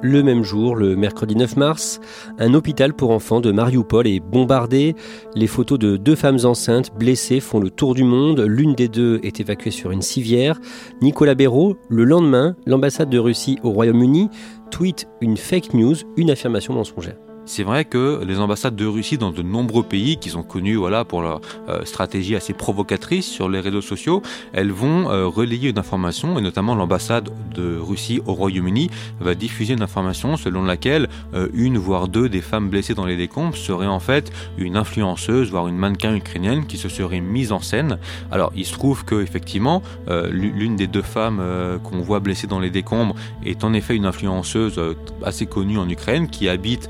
Le 0.00 0.22
même 0.22 0.44
jour, 0.44 0.76
le 0.76 0.94
mercredi 0.94 1.34
9 1.34 1.56
mars, 1.56 2.00
un 2.38 2.54
hôpital 2.54 2.94
pour 2.94 3.10
enfants 3.10 3.40
de 3.40 3.50
Mariupol 3.50 4.06
est 4.06 4.20
bombardé. 4.20 4.94
Les 5.34 5.48
photos 5.48 5.76
de 5.76 5.96
deux 5.96 6.14
femmes 6.14 6.38
enceintes 6.44 6.92
blessées 6.96 7.40
font 7.40 7.58
le 7.58 7.68
tour 7.68 7.94
du 7.94 8.04
monde. 8.04 8.40
L'une 8.40 8.74
des 8.74 8.86
deux 8.86 9.18
est 9.24 9.40
évacuée 9.40 9.72
sur 9.72 9.90
une 9.90 10.02
civière. 10.02 10.60
Nicolas 11.02 11.34
Béraud, 11.34 11.76
le 11.88 12.04
lendemain, 12.04 12.54
l'ambassade 12.64 13.10
de 13.10 13.18
Russie 13.18 13.58
au 13.64 13.70
Royaume-Uni 13.70 14.30
tweet 14.70 15.08
une 15.20 15.36
fake 15.36 15.74
news, 15.74 15.96
une 16.16 16.30
affirmation 16.30 16.74
mensongère. 16.74 17.16
C'est 17.48 17.62
vrai 17.62 17.86
que 17.86 18.22
les 18.26 18.40
ambassades 18.40 18.76
de 18.76 18.84
Russie 18.84 19.16
dans 19.16 19.30
de 19.30 19.40
nombreux 19.40 19.82
pays 19.82 20.18
qui 20.18 20.28
sont 20.28 20.42
connus 20.42 20.76
voilà, 20.76 21.06
pour 21.06 21.22
leur 21.22 21.40
euh, 21.70 21.82
stratégie 21.86 22.36
assez 22.36 22.52
provocatrice 22.52 23.26
sur 23.26 23.48
les 23.48 23.60
réseaux 23.60 23.80
sociaux, 23.80 24.20
elles 24.52 24.70
vont 24.70 25.10
euh, 25.10 25.26
relayer 25.26 25.70
une 25.70 25.78
information, 25.78 26.38
et 26.38 26.42
notamment 26.42 26.74
l'ambassade 26.74 27.30
de 27.54 27.78
Russie 27.78 28.20
au 28.26 28.34
Royaume-Uni 28.34 28.90
va 29.20 29.34
diffuser 29.34 29.72
une 29.72 29.82
information 29.82 30.36
selon 30.36 30.62
laquelle 30.62 31.08
euh, 31.32 31.48
une 31.54 31.78
voire 31.78 32.08
deux 32.08 32.28
des 32.28 32.42
femmes 32.42 32.68
blessées 32.68 32.92
dans 32.92 33.06
les 33.06 33.16
décombres 33.16 33.56
seraient 33.56 33.86
en 33.86 33.98
fait 33.98 34.30
une 34.58 34.76
influenceuse, 34.76 35.50
voire 35.50 35.68
une 35.68 35.78
mannequin 35.78 36.14
ukrainienne 36.14 36.66
qui 36.66 36.76
se 36.76 36.90
serait 36.90 37.20
mise 37.20 37.52
en 37.52 37.60
scène. 37.60 37.96
Alors 38.30 38.52
il 38.54 38.66
se 38.66 38.74
trouve 38.74 39.06
que 39.06 39.22
effectivement 39.22 39.82
l'une 40.30 40.76
des 40.76 40.86
deux 40.86 41.02
femmes 41.02 41.42
qu'on 41.82 42.00
voit 42.00 42.20
blessées 42.20 42.46
dans 42.46 42.60
les 42.60 42.70
décombres 42.70 43.14
est 43.44 43.64
en 43.64 43.72
effet 43.72 43.96
une 43.96 44.04
influenceuse 44.04 44.78
assez 45.22 45.46
connue 45.46 45.78
en 45.78 45.88
Ukraine 45.88 46.28
qui 46.28 46.48
habite 46.48 46.88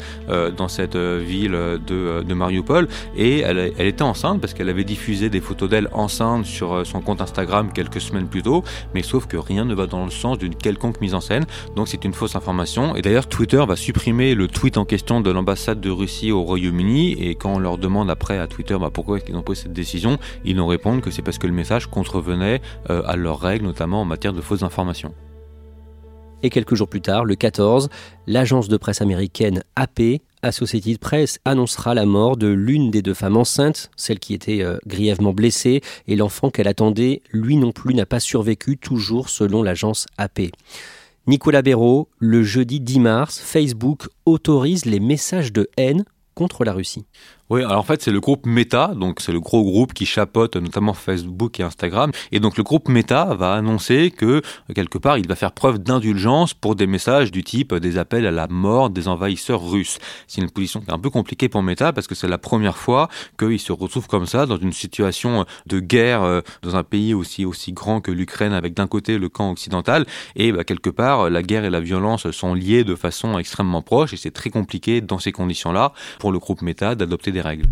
dans 0.57 0.69
cette 0.69 0.97
euh, 0.97 1.23
ville 1.25 1.53
de, 1.53 2.23
de 2.23 2.35
Mariupol 2.35 2.89
et 3.17 3.41
elle, 3.41 3.73
était 3.79 4.03
enceinte 4.03 4.41
parce 4.41 4.55
qu'elle 4.55 4.69
avait 4.69 4.85
diffusé 4.85 5.31
des 5.31 5.41
photos 5.41 5.69
d'elle 5.69 5.89
enceinte 5.93 6.45
sur 6.45 6.73
euh, 6.73 6.85
son 6.85 7.01
compte 7.01 7.21
Instagram 7.21 7.71
quelques 7.73 8.01
semaines 8.01 8.29
plus 8.29 8.43
tôt, 8.43 8.65
mais 8.95 9.03
sauf 9.03 9.27
que 9.27 9.37
rien 9.37 9.65
ne 9.65 9.75
va 9.75 9.87
dans 9.87 10.05
le 10.05 10.11
sens 10.11 10.39
d'une 10.39 10.55
quelconque 10.55 11.01
mise 11.01 11.15
en 11.15 11.21
scène, 11.21 11.45
donc 11.77 11.89
c'est 11.89 12.05
une 12.05 12.13
fausse 12.13 12.37
information. 12.37 12.97
Et 12.97 13.03
d'ailleurs, 13.03 13.29
Twitter 13.29 13.63
va 13.67 13.77
supprimer 13.77 14.35
le 14.35 14.49
tweet 14.49 14.77
en 14.77 14.85
question 14.85 15.21
de 15.21 15.31
l'ambassade 15.31 15.81
de 15.81 15.91
Russie 15.91 16.33
au 16.33 16.43
Royaume-Uni 16.43 17.13
et 17.13 17.35
quand 17.35 17.55
on 17.55 17.59
leur 17.59 17.79
demande 17.79 18.11
après 18.11 18.39
à 18.39 18.47
Twitter 18.47 18.77
bah, 18.81 18.91
pourquoi 18.93 19.19
ils 19.27 19.37
ont 19.37 19.43
pris 19.43 19.57
cette 19.57 19.73
décision, 19.73 20.19
ils 20.45 20.57
nous 20.57 20.67
répondent 20.67 21.01
que 21.01 21.11
c'est 21.11 21.23
parce 21.23 21.39
que 21.39 21.47
le 21.47 21.53
message 21.53 21.87
contrevenait 21.87 22.61
euh, 22.91 23.03
à 23.07 23.17
leurs 23.17 23.41
règles, 23.41 23.67
notamment 23.67 24.03
en 24.03 24.05
matière 24.05 24.33
de 24.33 24.41
fausses 24.41 24.63
informations. 24.63 25.15
Et 26.43 26.51
quelques 26.51 26.77
jours 26.77 26.89
plus 26.89 27.01
tard, 27.01 27.25
le 27.25 27.35
14, 27.35 27.89
l'agence 28.29 28.69
de 28.69 28.77
presse 28.77 29.03
américaine 29.03 29.65
AP 29.75 30.21
Associated 30.43 30.99
Press 30.99 31.41
annoncera 31.45 31.95
la 31.95 32.07
mort 32.07 32.37
de 32.37 32.47
l'une 32.47 32.93
des 32.93 33.03
deux 33.03 33.15
femmes 33.15 33.37
enceintes, 33.37 33.91
celle 33.97 34.21
qui 34.21 34.35
était 34.35 34.63
euh, 34.63 34.79
grièvement 34.87 35.33
blessée, 35.33 35.81
et 36.07 36.15
l'enfant 36.15 36.51
qu'elle 36.51 36.69
attendait, 36.69 37.23
lui 37.33 37.57
non 37.57 37.73
plus, 37.73 37.93
n'a 37.93 38.07
pas 38.07 38.21
survécu, 38.21 38.79
toujours 38.79 39.31
selon 39.31 39.65
l'agence 39.65 40.07
AP. 40.17 40.43
Nicolas 41.27 41.63
Béraud, 41.63 42.09
le 42.19 42.45
jeudi 42.45 42.79
10 42.81 43.01
mars, 43.01 43.41
Facebook 43.41 44.09
autorise 44.25 44.85
les 44.85 45.01
messages 45.01 45.53
de 45.53 45.69
haine 45.77 46.05
contre 46.35 46.65
la 46.65 46.73
Russie. 46.73 47.05
Oui, 47.51 47.63
alors 47.63 47.79
en 47.79 47.83
fait, 47.83 48.03
c'est 48.03 48.11
le 48.11 48.21
groupe 48.21 48.45
Meta, 48.45 48.89
donc 48.89 49.21
c'est 49.21 49.33
le 49.33 49.41
gros 49.41 49.63
groupe 49.63 49.95
qui 49.95 50.05
chapeaute 50.05 50.57
notamment 50.57 50.93
Facebook 50.93 51.59
et 51.59 51.63
Instagram. 51.63 52.11
Et 52.31 52.41
donc 52.41 52.59
le 52.59 52.63
groupe 52.63 52.91
Meta 52.91 53.35
va 53.35 53.55
annoncer 53.55 54.11
que 54.11 54.43
quelque 54.75 54.99
part, 54.99 55.17
il 55.17 55.27
va 55.27 55.35
faire 55.35 55.53
preuve 55.53 55.79
d'indulgence 55.79 56.53
pour 56.53 56.75
des 56.75 56.87
messages 56.87 57.31
du 57.31 57.43
type 57.43 57.75
des 57.75 57.97
appels 57.97 58.27
à 58.27 58.31
la 58.31 58.49
mort 58.49 58.91
des 58.91 59.09
envahisseurs 59.09 59.67
russes. 59.67 59.99
C'est 60.27 60.43
une 60.43 60.51
position 60.51 60.81
qui 60.81 60.91
est 60.91 60.93
un 60.93 60.99
peu 60.99 61.09
compliquée 61.09 61.49
pour 61.49 61.63
Meta 61.63 61.95
parce 61.95 62.07
que 62.07 62.15
c'est 62.15 62.29
la 62.29 62.37
première 62.37 62.77
fois 62.77 63.09
qu'il 63.39 63.59
se 63.59 63.73
retrouve 63.73 64.09
comme 64.09 64.27
ça 64.27 64.45
dans 64.45 64.59
une 64.59 64.75
situation 64.75 65.47
de 65.65 65.81
guerre 65.81 66.25
euh, 66.25 66.43
dans 66.61 66.77
un 66.77 66.85
pays 66.85 67.15
aussi 67.15 67.47
aussi 67.47 67.73
grand 67.73 68.03
que 68.03 68.11
l'Ukraine 68.11 68.53
avec 68.53 68.75
d'un 68.75 68.87
côté 68.87 69.17
le 69.17 69.31
camp 69.31 69.51
occidental 69.51 70.05
et 70.37 70.53
bah, 70.53 70.65
quelque 70.65 70.91
part 70.91 71.31
la 71.31 71.43
guerre 71.43 71.65
et 71.65 71.71
la 71.71 71.81
violence 71.81 72.31
sont 72.31 72.53
liées 72.53 72.85
de 72.85 72.95
façon 72.95 73.39
extrêmement 73.39 73.81
proche 73.81 74.13
et 74.13 74.19
c'est 74.19 74.33
très 74.33 74.51
compliqué 74.51 75.01
dans 75.01 75.19
ces 75.19 75.33
conditions-là 75.33 75.95
pour 76.19 76.31
le 76.31 76.39
groupe 76.39 76.61
Meta 76.61 76.95
d'adopter 76.95 77.33
des 77.33 77.38
règles. 77.41 77.67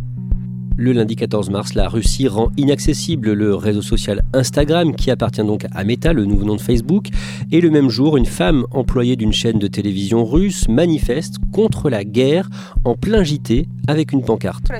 Le 0.79 0.93
lundi 0.93 1.17
14 1.17 1.49
mars, 1.49 1.73
la 1.73 1.89
Russie 1.89 2.29
rend 2.29 2.51
inaccessible 2.59 3.33
le 3.33 3.55
réseau 3.55 3.81
social 3.81 4.23
Instagram, 4.35 4.95
qui 4.95 5.11
appartient 5.11 5.43
donc 5.43 5.65
à 5.73 5.85
Meta, 5.85 6.13
le 6.13 6.27
nouveau 6.27 6.45
nom 6.45 6.55
de 6.55 6.61
Facebook. 6.61 7.07
Et 7.51 7.63
le 7.63 7.71
même 7.71 7.89
jour, 7.89 8.19
une 8.19 8.27
femme 8.27 8.67
employée 8.73 9.17
d'une 9.17 9.33
chaîne 9.33 9.59
de 9.59 9.69
télévision 9.69 10.27
russe 10.27 10.69
manifeste 10.69 11.37
contre 11.51 11.89
la 11.89 12.05
guerre 12.05 12.51
en 12.85 12.95
plein 12.95 13.25
JT 13.25 13.69
avec 13.89 14.13
une 14.13 14.23
pancarte. 14.23 14.71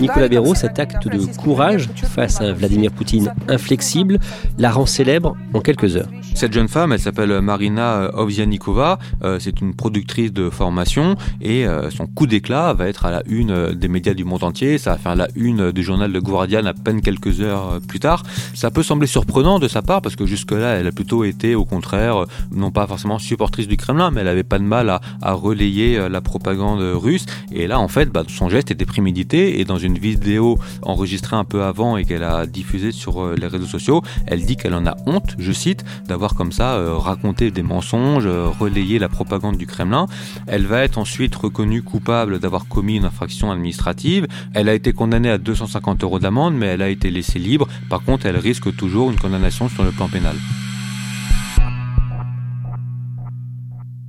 Nicolas 0.00 0.28
Béraud, 0.28 0.54
cet 0.54 0.78
acte 0.78 1.08
de 1.08 1.36
courage 1.36 1.88
face 2.04 2.40
à 2.40 2.52
Vladimir 2.52 2.92
Poutine 2.92 3.34
inflexible, 3.48 4.18
la 4.56 4.70
rend 4.70 4.86
célèbre 4.86 5.36
en 5.52 5.60
quelques 5.60 5.96
heures. 5.96 6.08
Cette 6.38 6.52
jeune 6.52 6.68
femme, 6.68 6.92
elle 6.92 7.00
s'appelle 7.00 7.40
Marina 7.40 8.12
Ovsianikova. 8.14 9.00
Euh, 9.24 9.40
c'est 9.40 9.60
une 9.60 9.74
productrice 9.74 10.32
de 10.32 10.50
formation 10.50 11.16
et 11.40 11.66
euh, 11.66 11.90
son 11.90 12.06
coup 12.06 12.28
d'éclat 12.28 12.74
va 12.74 12.86
être 12.86 13.06
à 13.06 13.10
la 13.10 13.24
une 13.26 13.50
euh, 13.50 13.72
des 13.72 13.88
médias 13.88 14.14
du 14.14 14.24
monde 14.24 14.44
entier. 14.44 14.78
Ça 14.78 14.92
va 14.92 14.98
faire 14.98 15.16
la 15.16 15.26
une 15.34 15.72
du 15.72 15.82
journal 15.82 16.12
de 16.12 16.20
Guardian 16.20 16.64
à 16.64 16.74
peine 16.74 17.00
quelques 17.00 17.40
heures 17.40 17.80
plus 17.88 17.98
tard. 17.98 18.22
Ça 18.54 18.70
peut 18.70 18.84
sembler 18.84 19.08
surprenant 19.08 19.58
de 19.58 19.66
sa 19.66 19.82
part 19.82 20.00
parce 20.00 20.14
que 20.14 20.26
jusque-là, 20.26 20.74
elle 20.74 20.86
a 20.86 20.92
plutôt 20.92 21.24
été 21.24 21.56
au 21.56 21.64
contraire, 21.64 22.24
non 22.52 22.70
pas 22.70 22.86
forcément 22.86 23.18
supportrice 23.18 23.66
du 23.66 23.76
Kremlin, 23.76 24.12
mais 24.12 24.20
elle 24.20 24.28
avait 24.28 24.44
pas 24.44 24.60
de 24.60 24.64
mal 24.64 24.90
à, 24.90 25.32
relayer 25.32 26.08
la 26.08 26.20
propagande 26.20 26.80
russe. 26.94 27.26
Et 27.50 27.66
là, 27.66 27.80
en 27.80 27.88
fait, 27.88 28.10
bah, 28.10 28.22
son 28.28 28.48
geste 28.48 28.70
était 28.70 28.86
prémédité 28.86 29.58
et 29.58 29.64
dans 29.64 29.78
une 29.78 29.98
vidéo 29.98 30.56
enregistrée 30.82 31.34
un 31.34 31.44
peu 31.44 31.64
avant 31.64 31.96
et 31.96 32.04
qu'elle 32.04 32.22
a 32.22 32.46
diffusée 32.46 32.92
sur 32.92 33.34
les 33.34 33.48
réseaux 33.48 33.66
sociaux, 33.66 34.02
elle 34.28 34.44
dit 34.44 34.56
qu'elle 34.56 34.74
en 34.74 34.86
a 34.86 34.94
honte, 35.06 35.34
je 35.36 35.50
cite, 35.50 35.84
d'avoir 36.06 36.27
comme 36.34 36.52
ça 36.52 36.78
raconté 36.98 37.50
des 37.50 37.62
mensonges, 37.62 38.26
relayé 38.26 38.98
la 38.98 39.08
propagande 39.08 39.56
du 39.56 39.66
Kremlin. 39.66 40.06
Elle 40.46 40.66
va 40.66 40.82
être 40.82 40.98
ensuite 40.98 41.34
reconnue 41.34 41.82
coupable 41.82 42.38
d'avoir 42.38 42.66
commis 42.66 42.96
une 42.96 43.04
infraction 43.04 43.50
administrative. 43.50 44.26
Elle 44.54 44.68
a 44.68 44.74
été 44.74 44.92
condamnée 44.92 45.30
à 45.30 45.38
250 45.38 46.04
euros 46.04 46.18
d'amende, 46.18 46.54
mais 46.54 46.66
elle 46.66 46.82
a 46.82 46.88
été 46.88 47.10
laissée 47.10 47.38
libre. 47.38 47.68
Par 47.88 48.02
contre, 48.02 48.26
elle 48.26 48.36
risque 48.36 48.74
toujours 48.76 49.10
une 49.10 49.18
condamnation 49.18 49.68
sur 49.68 49.84
le 49.84 49.90
plan 49.90 50.08
pénal. 50.08 50.36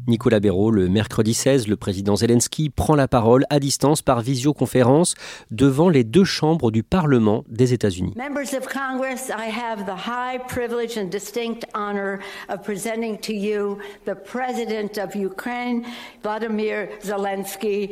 Nicolas 0.09 0.39
Béraud, 0.39 0.71
le 0.71 0.89
mercredi 0.89 1.33
16, 1.33 1.67
le 1.67 1.77
président 1.77 2.15
Zelensky 2.15 2.69
prend 2.69 2.95
la 2.95 3.07
parole 3.07 3.45
à 3.49 3.59
distance 3.59 4.01
par 4.01 4.21
visioconférence 4.21 5.15
devant 5.51 5.87
les 5.87 6.03
deux 6.03 6.25
chambres 6.25 6.71
du 6.71 6.83
Parlement 6.83 7.45
des 7.47 7.73
États-Unis. 7.73 8.13
Members 8.15 8.53
of 8.57 8.67
Congress, 8.67 9.29
I 9.29 9.49
have 9.49 9.85
the 9.85 10.07
high 10.07 10.39
privilege 10.47 10.97
and 10.97 11.09
distinct 11.09 11.65
honor 11.73 12.19
of 12.49 12.61
presenting 12.63 13.17
to 13.19 13.33
you 13.33 13.77
the 14.05 14.15
President 14.15 14.97
of 14.97 15.15
Ukraine, 15.15 15.83
Vladimir 16.23 16.89
Zelensky. 17.01 17.91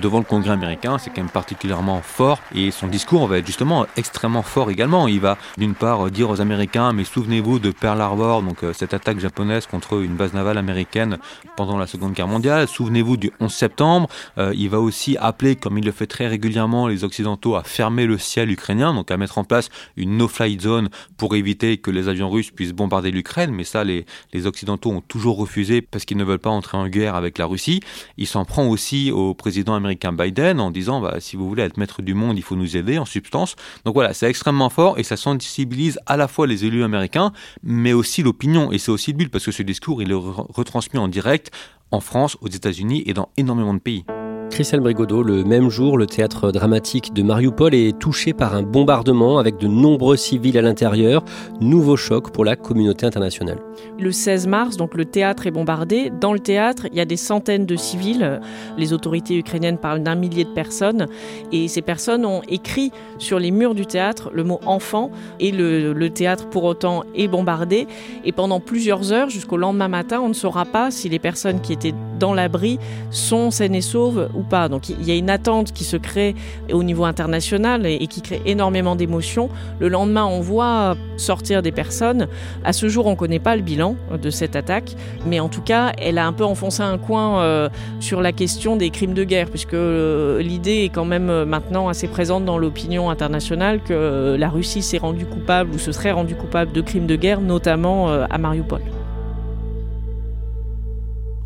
Devant 0.00 0.18
le 0.18 0.24
Congrès 0.24 0.50
américain, 0.50 0.98
c'est 0.98 1.10
quand 1.10 1.20
même 1.22 1.30
particulièrement 1.30 2.02
fort 2.02 2.40
et 2.52 2.72
son 2.72 2.88
discours 2.88 3.28
va 3.28 3.38
être 3.38 3.46
justement 3.46 3.86
extrêmement 3.96 4.42
fort 4.42 4.70
également. 4.70 5.06
Il 5.06 5.20
va 5.20 5.38
d'une 5.56 5.74
part 5.74 6.10
dire 6.10 6.30
aux 6.30 6.40
Américains, 6.40 6.92
mais 6.92 7.04
souvenez-vous 7.04 7.60
de 7.60 7.70
Pearl 7.70 8.00
Harbor, 8.00 8.42
donc 8.42 8.64
euh, 8.64 8.72
cette 8.72 8.92
attaque 8.92 9.20
japonaise 9.20 9.66
contre 9.66 10.02
une 10.02 10.16
base 10.16 10.34
navale 10.34 10.58
américaine 10.58 11.18
pendant 11.56 11.78
la 11.78 11.86
Seconde 11.86 12.12
Guerre 12.12 12.26
mondiale. 12.26 12.66
Souvenez-vous 12.66 13.16
du 13.16 13.30
11 13.38 13.52
septembre. 13.52 14.08
Euh, 14.38 14.52
il 14.56 14.68
va 14.68 14.80
aussi 14.80 15.16
appeler, 15.20 15.54
comme 15.54 15.78
il 15.78 15.84
le 15.84 15.92
fait 15.92 16.08
très 16.08 16.26
régulièrement, 16.26 16.88
les 16.88 17.04
Occidentaux 17.04 17.54
à 17.54 17.62
fermer 17.62 18.04
le 18.04 18.18
ciel 18.18 18.50
ukrainien, 18.50 18.92
donc 18.92 19.12
à 19.12 19.16
mettre 19.16 19.38
en 19.38 19.44
place 19.44 19.68
une 19.96 20.16
no-flight 20.16 20.60
zone 20.60 20.88
pour 21.16 21.36
éviter 21.36 21.78
que 21.78 21.92
les 21.92 22.08
avions 22.08 22.28
russes 22.28 22.50
puissent 22.50 22.72
bombarder 22.72 23.12
l'Ukraine. 23.12 23.52
Mais 23.52 23.64
ça, 23.64 23.84
les, 23.84 24.06
les 24.32 24.46
Occidentaux 24.46 24.90
ont 24.90 25.02
toujours 25.02 25.36
refusé 25.36 25.82
parce 25.82 26.04
qu'ils 26.04 26.16
ne 26.16 26.24
veulent 26.24 26.40
pas 26.40 26.50
entrer 26.50 26.76
en 26.76 26.88
guerre 26.88 27.14
avec 27.14 27.38
la 27.38 27.46
Russie. 27.46 27.80
Ils 28.16 28.26
s'en 28.40 28.44
prend 28.46 28.66
aussi 28.66 29.10
au 29.10 29.34
président 29.34 29.74
américain 29.74 30.12
Biden 30.12 30.60
en 30.60 30.70
disant 30.70 31.02
bah, 31.02 31.16
si 31.20 31.36
vous 31.36 31.46
voulez 31.46 31.62
être 31.62 31.76
maître 31.76 32.00
du 32.00 32.14
monde, 32.14 32.38
il 32.38 32.42
faut 32.42 32.56
nous 32.56 32.74
aider 32.74 32.96
en 32.96 33.04
substance. 33.04 33.54
Donc 33.84 33.92
voilà, 33.92 34.14
c'est 34.14 34.30
extrêmement 34.30 34.70
fort 34.70 34.98
et 34.98 35.02
ça 35.02 35.18
sensibilise 35.18 35.98
à 36.06 36.16
la 36.16 36.26
fois 36.26 36.46
les 36.46 36.64
élus 36.64 36.82
américains, 36.82 37.32
mais 37.62 37.92
aussi 37.92 38.22
l'opinion. 38.22 38.72
Et 38.72 38.78
c'est 38.78 38.90
aussi 38.90 39.12
le 39.12 39.18
but 39.18 39.30
parce 39.30 39.44
que 39.44 39.52
ce 39.52 39.62
discours, 39.62 40.00
il 40.02 40.10
est 40.10 40.14
retransmis 40.14 40.98
en 40.98 41.08
direct 41.08 41.50
en 41.90 42.00
France, 42.00 42.38
aux 42.40 42.48
États-Unis 42.48 43.02
et 43.04 43.12
dans 43.12 43.28
énormément 43.36 43.74
de 43.74 43.80
pays. 43.80 44.04
Christelle 44.50 44.80
Brigodeau, 44.80 45.22
le 45.22 45.44
même 45.44 45.70
jour, 45.70 45.96
le 45.96 46.06
théâtre 46.06 46.50
dramatique 46.50 47.14
de 47.14 47.22
Mariupol 47.22 47.72
est 47.72 47.96
touché 47.98 48.32
par 48.32 48.54
un 48.56 48.62
bombardement 48.62 49.38
avec 49.38 49.58
de 49.58 49.68
nombreux 49.68 50.16
civils 50.16 50.58
à 50.58 50.62
l'intérieur. 50.62 51.24
Nouveau 51.60 51.96
choc 51.96 52.32
pour 52.32 52.44
la 52.44 52.56
communauté 52.56 53.06
internationale. 53.06 53.58
Le 53.98 54.10
16 54.10 54.48
mars, 54.48 54.76
donc 54.76 54.94
le 54.96 55.04
théâtre 55.04 55.46
est 55.46 55.52
bombardé. 55.52 56.10
Dans 56.20 56.32
le 56.32 56.40
théâtre, 56.40 56.86
il 56.90 56.98
y 56.98 57.00
a 57.00 57.04
des 57.04 57.16
centaines 57.16 57.64
de 57.64 57.76
civils. 57.76 58.40
Les 58.76 58.92
autorités 58.92 59.36
ukrainiennes 59.38 59.78
parlent 59.78 60.02
d'un 60.02 60.16
millier 60.16 60.44
de 60.44 60.52
personnes. 60.52 61.06
Et 61.52 61.68
ces 61.68 61.82
personnes 61.82 62.26
ont 62.26 62.42
écrit 62.48 62.90
sur 63.18 63.38
les 63.38 63.52
murs 63.52 63.74
du 63.74 63.86
théâtre 63.86 64.30
le 64.34 64.42
mot 64.42 64.60
enfant. 64.66 65.10
Et 65.38 65.52
le, 65.52 65.92
le 65.92 66.10
théâtre, 66.10 66.48
pour 66.48 66.64
autant, 66.64 67.04
est 67.14 67.28
bombardé. 67.28 67.86
Et 68.24 68.32
pendant 68.32 68.58
plusieurs 68.58 69.12
heures, 69.12 69.30
jusqu'au 69.30 69.56
lendemain 69.56 69.88
matin, 69.88 70.20
on 70.20 70.28
ne 70.28 70.34
saura 70.34 70.64
pas 70.64 70.90
si 70.90 71.08
les 71.08 71.20
personnes 71.20 71.60
qui 71.60 71.72
étaient 71.72 71.94
dans 72.18 72.34
l'abri 72.34 72.78
sont 73.10 73.50
saines 73.50 73.74
et 73.74 73.80
sauves 73.80 74.28
Donc 74.68 74.88
il 74.88 75.02
y 75.04 75.10
a 75.10 75.14
une 75.14 75.30
attente 75.30 75.72
qui 75.72 75.84
se 75.84 75.96
crée 75.96 76.34
au 76.72 76.82
niveau 76.82 77.04
international 77.04 77.86
et, 77.86 78.06
qui 78.06 78.22
crée 78.22 78.42
énormément 78.46 78.96
d'émotions. 78.96 79.48
Le 79.78 79.88
lendemain, 79.88 80.24
on 80.24 80.40
voit 80.40 80.96
sortir 81.16 81.62
des 81.62 81.72
personnes. 81.72 82.28
À 82.64 82.72
ce 82.72 82.88
jour, 82.88 83.06
on 83.06 83.10
ne 83.10 83.16
connaît 83.16 83.38
pas 83.38 83.56
le 83.56 83.62
bilan 83.62 83.96
de 84.20 84.30
cette 84.30 84.56
attaque, 84.56 84.96
mais 85.26 85.40
en 85.40 85.48
tout 85.48 85.62
cas, 85.62 85.92
elle 85.98 86.18
a 86.18 86.26
un 86.26 86.32
peu 86.32 86.44
enfoncé 86.44 86.82
un 86.82 86.98
coin 86.98 87.40
euh, 87.40 87.68
sur 88.00 88.20
la 88.20 88.32
question 88.32 88.76
des 88.76 88.90
crimes 88.90 89.14
de 89.14 89.24
guerre, 89.24 89.48
puisque 89.48 89.74
euh, 89.74 90.40
l'idée 90.42 90.84
est 90.84 90.88
quand 90.88 91.04
même 91.04 91.30
euh, 91.30 91.44
maintenant 91.44 91.88
assez 91.88 92.08
présente 92.08 92.44
dans 92.44 92.58
l'opinion 92.58 93.10
internationale 93.10 93.80
que 93.82 94.36
la 94.38 94.48
Russie 94.48 94.82
s'est 94.82 94.98
rendue 94.98 95.26
coupable 95.26 95.74
ou 95.74 95.78
se 95.78 95.92
serait 95.92 96.12
rendue 96.12 96.34
coupable 96.34 96.72
de 96.72 96.80
crimes 96.80 97.06
de 97.06 97.16
guerre, 97.16 97.40
notamment 97.40 98.08
à 98.08 98.38
Mariupol. 98.38 98.80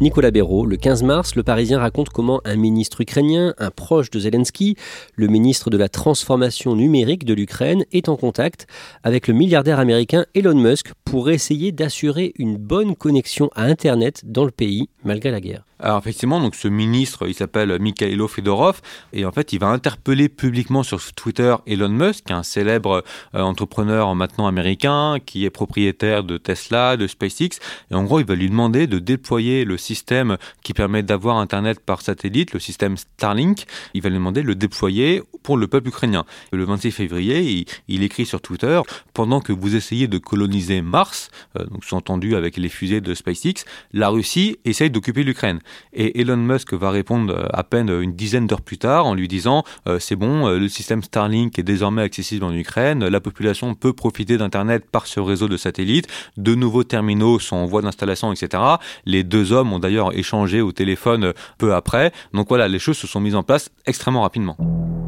Nicolas 0.00 0.32
Béraud, 0.32 0.66
le 0.66 0.76
15 0.76 1.04
mars, 1.04 1.36
le 1.36 1.44
Parisien 1.44 1.78
raconte 1.78 2.08
comment 2.08 2.40
un 2.44 2.56
ministre 2.56 3.00
ukrainien, 3.00 3.54
un 3.58 3.70
proche 3.70 4.10
de 4.10 4.18
Zelensky, 4.18 4.76
le 5.14 5.28
ministre 5.28 5.70
de 5.70 5.76
la 5.76 5.88
transformation 5.88 6.74
numérique 6.74 7.24
de 7.24 7.32
l'Ukraine, 7.32 7.84
est 7.92 8.08
en 8.08 8.16
contact 8.16 8.66
avec 9.04 9.28
le 9.28 9.34
milliardaire 9.34 9.78
américain 9.78 10.26
Elon 10.34 10.56
Musk 10.56 10.92
pour 11.04 11.30
essayer 11.30 11.70
d'assurer 11.70 12.32
une 12.38 12.56
bonne 12.56 12.96
connexion 12.96 13.50
à 13.54 13.64
Internet 13.64 14.22
dans 14.24 14.44
le 14.44 14.50
pays 14.50 14.88
malgré 15.04 15.30
la 15.30 15.40
guerre. 15.40 15.64
Alors 15.80 15.98
effectivement, 15.98 16.40
donc 16.40 16.54
ce 16.54 16.68
ministre, 16.68 17.26
il 17.26 17.34
s'appelle 17.34 17.78
Mikhailo 17.80 18.28
Fedorov, 18.28 18.80
et 19.12 19.24
en 19.24 19.32
fait, 19.32 19.52
il 19.52 19.58
va 19.58 19.68
interpeller 19.68 20.28
publiquement 20.28 20.82
sur 20.82 21.00
Twitter 21.12 21.54
Elon 21.66 21.88
Musk, 21.88 22.30
un 22.30 22.42
célèbre 22.42 23.04
euh, 23.34 23.40
entrepreneur 23.40 24.14
maintenant 24.14 24.46
américain, 24.46 25.18
qui 25.24 25.44
est 25.44 25.50
propriétaire 25.50 26.22
de 26.22 26.38
Tesla, 26.38 26.96
de 26.96 27.06
SpaceX, 27.06 27.58
et 27.90 27.94
en 27.94 28.04
gros, 28.04 28.20
il 28.20 28.26
va 28.26 28.34
lui 28.34 28.48
demander 28.48 28.86
de 28.86 28.98
déployer 28.98 29.64
le 29.64 29.76
système 29.76 30.36
qui 30.62 30.72
permet 30.72 31.02
d'avoir 31.02 31.36
Internet 31.36 31.80
par 31.80 32.02
satellite, 32.02 32.52
le 32.52 32.60
système 32.60 32.96
Starlink. 32.96 33.64
Il 33.94 34.02
va 34.02 34.08
lui 34.08 34.16
demander 34.16 34.42
de 34.42 34.46
le 34.46 34.54
déployer 34.54 35.22
pour 35.42 35.56
le 35.56 35.66
peuple 35.66 35.88
ukrainien. 35.88 36.24
Le 36.52 36.64
26 36.64 36.90
février, 36.92 37.66
il, 37.88 38.02
écrit 38.02 38.26
sur 38.26 38.40
Twitter, 38.40 38.80
pendant 39.12 39.40
que 39.40 39.52
vous 39.52 39.76
essayez 39.76 40.08
de 40.08 40.18
coloniser 40.18 40.82
Mars, 40.82 41.30
euh, 41.58 41.64
donc 41.66 41.84
sous-entendu 41.84 42.36
avec 42.36 42.56
les 42.56 42.68
fusées 42.68 43.00
de 43.00 43.14
SpaceX, 43.14 43.64
la 43.92 44.08
Russie 44.08 44.58
essaye 44.64 44.90
d'occuper 44.90 45.22
l'Ukraine. 45.22 45.60
Et 45.92 46.20
Elon 46.20 46.36
Musk 46.36 46.72
va 46.74 46.90
répondre 46.90 47.34
euh, 47.34 47.46
à 47.52 47.64
peine 47.64 47.90
une 47.90 48.14
dizaine 48.14 48.46
d'heures 48.46 48.62
plus 48.62 48.78
tard 48.78 49.06
en 49.06 49.14
lui 49.14 49.28
disant 49.28 49.64
euh, 49.86 49.98
c'est 49.98 50.16
bon, 50.16 50.46
euh, 50.46 50.58
le 50.58 50.68
système 50.68 51.02
Starlink 51.02 51.58
est 51.58 51.62
désormais 51.62 52.02
accessible 52.02 52.44
en 52.44 52.52
Ukraine, 52.52 53.06
la 53.06 53.20
population 53.20 53.74
peut 53.74 53.92
profiter 53.92 54.38
d'Internet 54.38 54.84
par 54.90 55.06
ce 55.06 55.20
réseau 55.20 55.48
de 55.48 55.56
satellites, 55.56 56.08
de 56.36 56.54
nouveaux 56.54 56.84
terminaux 56.84 57.38
sont 57.38 57.56
en 57.56 57.66
voie 57.66 57.82
d'installation, 57.82 58.32
etc. 58.32 58.62
Les 59.04 59.24
deux 59.24 59.52
hommes 59.52 59.72
ont 59.72 59.78
d'ailleurs 59.78 60.16
échangé 60.16 60.60
au 60.60 60.72
téléphone 60.72 61.32
peu 61.58 61.74
après. 61.74 62.12
Donc 62.32 62.48
voilà, 62.48 62.68
les 62.68 62.78
choses 62.78 62.96
se 62.96 63.06
sont 63.06 63.20
mises 63.20 63.34
en 63.34 63.42
place 63.42 63.70
extrêmement 63.86 64.22
rapidement. 64.22 64.56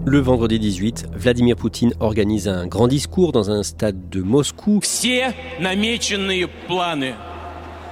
Le 0.09 0.21
vendredi 0.21 0.61
18, 0.61 1.07
Vladimir 1.14 1.57
Poutine 1.57 1.92
organise 1.99 2.47
un 2.47 2.69
grand 2.69 2.87
discours 2.87 3.33
dans 3.33 3.51
un 3.51 3.64
stade 3.64 4.09
de 4.09 4.23
Moscou. 4.23 4.81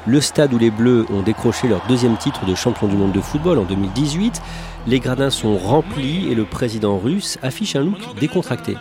Le 0.06 0.20
stade 0.20 0.52
où 0.52 0.58
les 0.58 0.70
Bleus 0.70 1.06
ont 1.10 1.22
décroché 1.22 1.68
leur 1.68 1.86
deuxième 1.88 2.16
titre 2.16 2.44
de 2.44 2.54
champion 2.54 2.88
du 2.88 2.96
monde 2.96 3.12
de 3.12 3.20
football 3.20 3.58
en 3.58 3.64
2018. 3.64 4.40
Les 4.86 5.00
gradins 5.00 5.30
sont 5.30 5.56
remplis 5.56 6.30
et 6.30 6.34
le 6.34 6.44
président 6.44 6.98
russe 6.98 7.38
affiche 7.42 7.76
un 7.76 7.84
look 7.84 8.00
décontracté. 8.20 8.76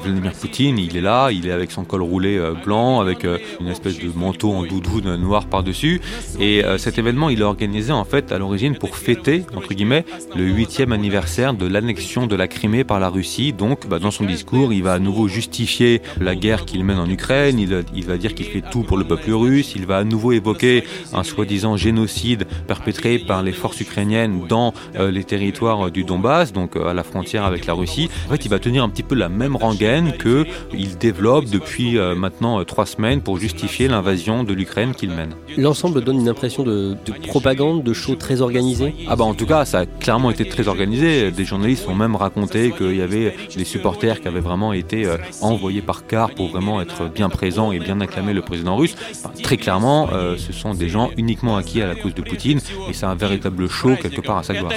Vladimir 0.00 0.32
Poutine, 0.32 0.78
il 0.78 0.96
est 0.96 1.00
là, 1.00 1.30
il 1.30 1.46
est 1.46 1.52
avec 1.52 1.70
son 1.70 1.84
col 1.84 2.02
roulé 2.02 2.38
euh, 2.38 2.52
blanc, 2.52 3.00
avec 3.00 3.24
euh, 3.24 3.38
une 3.60 3.68
espèce 3.68 3.98
de 3.98 4.10
manteau 4.14 4.52
en 4.52 4.64
doudoune 4.64 5.16
noir 5.16 5.46
par-dessus. 5.46 6.00
Et 6.40 6.64
euh, 6.64 6.78
cet 6.78 6.98
événement, 6.98 7.28
il 7.28 7.40
est 7.40 7.44
organisé 7.44 7.92
en 7.92 8.04
fait 8.04 8.32
à 8.32 8.38
l'origine 8.38 8.76
pour 8.76 8.96
fêter, 8.96 9.44
entre 9.54 9.74
guillemets, 9.74 10.04
le 10.34 10.44
huitième 10.44 10.92
anniversaire 10.92 11.54
de 11.54 11.66
l'annexion 11.66 12.26
de 12.26 12.36
la 12.36 12.48
Crimée 12.48 12.84
par 12.84 13.00
la 13.00 13.08
Russie. 13.08 13.52
Donc, 13.52 13.86
bah, 13.86 13.98
dans 13.98 14.10
son 14.10 14.24
discours, 14.24 14.72
il 14.72 14.82
va 14.82 14.94
à 14.94 14.98
nouveau 14.98 15.28
justifier 15.28 16.02
la 16.20 16.34
guerre 16.34 16.64
qu'il 16.64 16.84
mène 16.84 16.98
en 16.98 17.08
Ukraine, 17.08 17.58
il, 17.58 18.04
va 18.06 18.16
dire 18.16 18.34
qu'il 18.34 18.46
fait 18.46 18.62
tout 18.62 18.82
pour 18.82 18.96
le 18.96 19.04
peuple 19.04 19.32
russe, 19.32 19.74
il 19.76 19.86
va 19.86 19.98
à 19.98 20.04
nouveau 20.04 20.32
évoquer 20.32 20.84
un 21.12 21.22
soi-disant 21.22 21.76
génocide 21.76 22.46
perpétré 22.66 23.18
par 23.18 23.42
les 23.42 23.52
forces 23.52 23.80
ukrainiennes 23.80 24.46
dans 24.48 24.74
les 24.98 25.24
territoires 25.24 25.90
du 25.90 26.04
Donbass, 26.04 26.52
donc 26.52 26.76
à 26.76 26.94
la 26.94 27.02
frontière 27.02 27.44
avec 27.44 27.66
la 27.66 27.74
Russie. 27.74 28.08
En 28.28 28.32
fait, 28.32 28.44
il 28.44 28.48
va 28.48 28.58
tenir 28.58 28.82
un 28.82 28.88
petit 28.88 29.02
peu 29.02 29.14
la 29.14 29.28
même 29.28 29.56
qu'il 29.82 30.98
développe 30.98 31.46
depuis 31.46 31.98
euh, 31.98 32.14
maintenant 32.14 32.60
euh, 32.60 32.64
trois 32.64 32.86
semaines 32.86 33.20
pour 33.20 33.38
justifier 33.38 33.88
l'invasion 33.88 34.44
de 34.44 34.52
l'Ukraine 34.52 34.94
qu'il 34.94 35.10
mène. 35.10 35.34
L'ensemble 35.56 36.02
donne 36.02 36.20
une 36.20 36.28
impression 36.28 36.62
de, 36.62 36.96
propagande, 37.26 37.82
de 37.82 37.92
show 37.92 38.14
très 38.14 38.40
organisé 38.40 38.94
Ah 39.08 39.16
bah 39.16 39.24
en 39.24 39.34
tout 39.34 39.46
cas, 39.46 39.64
ça 39.64 39.80
a 39.80 39.86
clairement 39.86 40.30
été 40.30 40.48
très 40.48 40.68
organisé. 40.68 41.30
Des 41.30 41.44
journalistes 41.44 41.88
ont 41.88 41.94
même 41.94 42.14
raconté 42.14 42.70
qu'il 42.70 42.96
y 42.96 43.02
avait 43.02 43.34
des 43.56 43.64
supporters 43.64 44.20
qui 44.20 44.28
avaient 44.28 44.40
vraiment 44.40 44.72
été 44.72 45.04
euh, 45.04 45.16
envoyés 45.40 45.82
par 45.82 46.06
car 46.06 46.30
pour 46.30 46.48
vraiment 46.48 46.80
être 46.80 47.08
bien 47.12 47.28
présents 47.28 47.72
et 47.72 47.80
bien 47.80 48.00
acclamer 48.00 48.34
le 48.34 48.42
président 48.42 48.76
russe. 48.76 48.94
très 49.42 49.56
clairement, 49.56 50.08
ce 50.36 50.52
sont 50.52 50.74
des 50.74 50.88
gens 50.88 51.10
uniquement 51.16 51.56
acquis 51.56 51.82
à 51.82 51.86
la 51.86 51.94
cause 51.94 52.14
de 52.14 52.22
Poutine 52.22 52.60
et 52.88 52.92
c'est 52.92 53.06
un 53.06 53.14
véritable 53.14 53.68
show 53.68 53.96
quelque 53.96 54.20
part 54.20 54.38
à 54.38 54.42
sa 54.42 54.54
gloire. 54.54 54.72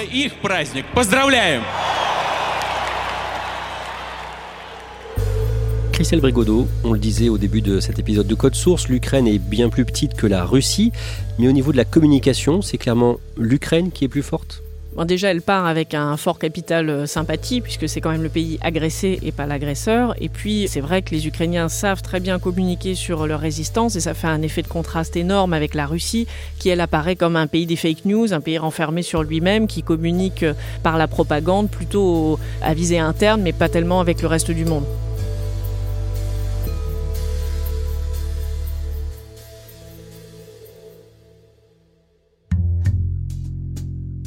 Christelle 5.96 6.20
Brigodeau, 6.20 6.68
on 6.84 6.92
le 6.92 6.98
disait 6.98 7.30
au 7.30 7.38
début 7.38 7.62
de 7.62 7.80
cet 7.80 7.98
épisode 7.98 8.26
de 8.26 8.34
Code 8.34 8.54
Source, 8.54 8.86
l'Ukraine 8.88 9.26
est 9.26 9.38
bien 9.38 9.70
plus 9.70 9.86
petite 9.86 10.12
que 10.12 10.26
la 10.26 10.44
Russie, 10.44 10.92
mais 11.38 11.48
au 11.48 11.52
niveau 11.52 11.72
de 11.72 11.78
la 11.78 11.86
communication, 11.86 12.60
c'est 12.60 12.76
clairement 12.76 13.16
l'Ukraine 13.38 13.90
qui 13.90 14.04
est 14.04 14.08
plus 14.08 14.22
forte? 14.22 14.62
Déjà, 15.06 15.30
elle 15.30 15.40
part 15.40 15.64
avec 15.64 15.94
un 15.94 16.18
fort 16.18 16.38
capital 16.38 16.90
euh, 16.90 17.06
sympathie, 17.06 17.62
puisque 17.62 17.88
c'est 17.88 18.02
quand 18.02 18.10
même 18.10 18.22
le 18.22 18.28
pays 18.28 18.58
agressé 18.60 19.18
et 19.22 19.32
pas 19.32 19.46
l'agresseur. 19.46 20.14
Et 20.20 20.28
puis, 20.28 20.68
c'est 20.68 20.82
vrai 20.82 21.00
que 21.00 21.14
les 21.14 21.26
Ukrainiens 21.26 21.70
savent 21.70 22.02
très 22.02 22.20
bien 22.20 22.38
communiquer 22.38 22.94
sur 22.94 23.26
leur 23.26 23.40
résistance, 23.40 23.96
et 23.96 24.00
ça 24.00 24.12
fait 24.12 24.26
un 24.26 24.42
effet 24.42 24.60
de 24.60 24.68
contraste 24.68 25.16
énorme 25.16 25.54
avec 25.54 25.74
la 25.74 25.86
Russie, 25.86 26.26
qui, 26.58 26.68
elle, 26.68 26.82
apparaît 26.82 27.16
comme 27.16 27.36
un 27.36 27.46
pays 27.46 27.64
des 27.64 27.76
fake 27.76 28.04
news, 28.04 28.34
un 28.34 28.42
pays 28.42 28.58
renfermé 28.58 29.00
sur 29.00 29.22
lui-même, 29.22 29.66
qui 29.66 29.82
communique 29.82 30.42
euh, 30.42 30.52
par 30.82 30.98
la 30.98 31.08
propagande, 31.08 31.70
plutôt 31.70 32.38
à 32.60 32.74
visée 32.74 32.98
interne, 32.98 33.40
mais 33.40 33.54
pas 33.54 33.70
tellement 33.70 34.00
avec 34.00 34.20
le 34.20 34.28
reste 34.28 34.50
du 34.50 34.66
monde. 34.66 34.84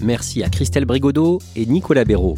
Merci 0.02 0.44
à 0.44 0.50
Christelle 0.50 0.86
Brigodeau 0.86 1.40
et 1.56 1.66
Nicolas 1.66 2.06
Béraud. 2.06 2.36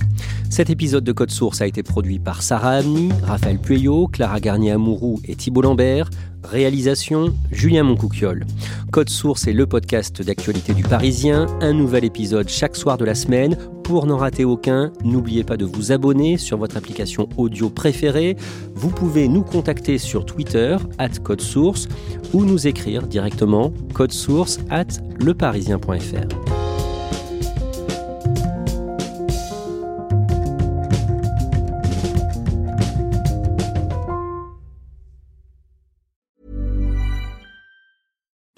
Cet 0.49 0.69
épisode 0.69 1.03
de 1.03 1.11
Code 1.11 1.31
Source 1.31 1.61
a 1.61 1.67
été 1.67 1.81
produit 1.81 2.19
par 2.19 2.41
Sarah 2.41 2.71
Amni, 2.71 3.09
Raphaël 3.23 3.57
Pueyo, 3.57 4.07
Clara 4.07 4.39
Garnier-Amouroux 4.39 5.19
et 5.25 5.35
Thibault 5.35 5.61
Lambert. 5.61 6.09
Réalisation 6.43 7.33
Julien 7.51 7.83
Moncouquiole. 7.83 8.45
Code 8.91 9.09
Source 9.09 9.47
est 9.47 9.53
le 9.53 9.67
podcast 9.67 10.21
d'actualité 10.21 10.73
du 10.73 10.83
Parisien. 10.83 11.45
Un 11.61 11.73
nouvel 11.73 12.03
épisode 12.03 12.49
chaque 12.49 12.75
soir 12.75 12.97
de 12.97 13.05
la 13.05 13.15
semaine. 13.15 13.55
Pour 13.83 14.05
n'en 14.05 14.17
rater 14.17 14.43
aucun, 14.43 14.91
n'oubliez 15.03 15.43
pas 15.43 15.57
de 15.57 15.65
vous 15.65 15.91
abonner 15.91 16.37
sur 16.37 16.57
votre 16.57 16.77
application 16.77 17.29
audio 17.37 17.69
préférée. 17.69 18.35
Vous 18.73 18.89
pouvez 18.89 19.27
nous 19.27 19.43
contacter 19.43 19.97
sur 19.97 20.25
Twitter, 20.25 20.77
at 20.97 21.09
Code 21.23 21.41
Source, 21.41 21.87
ou 22.33 22.43
nous 22.43 22.67
écrire 22.67 23.07
directement 23.07 23.71
code 23.93 24.11
source 24.11 24.59
at 24.69 24.87
leparisien.fr. 25.19 26.60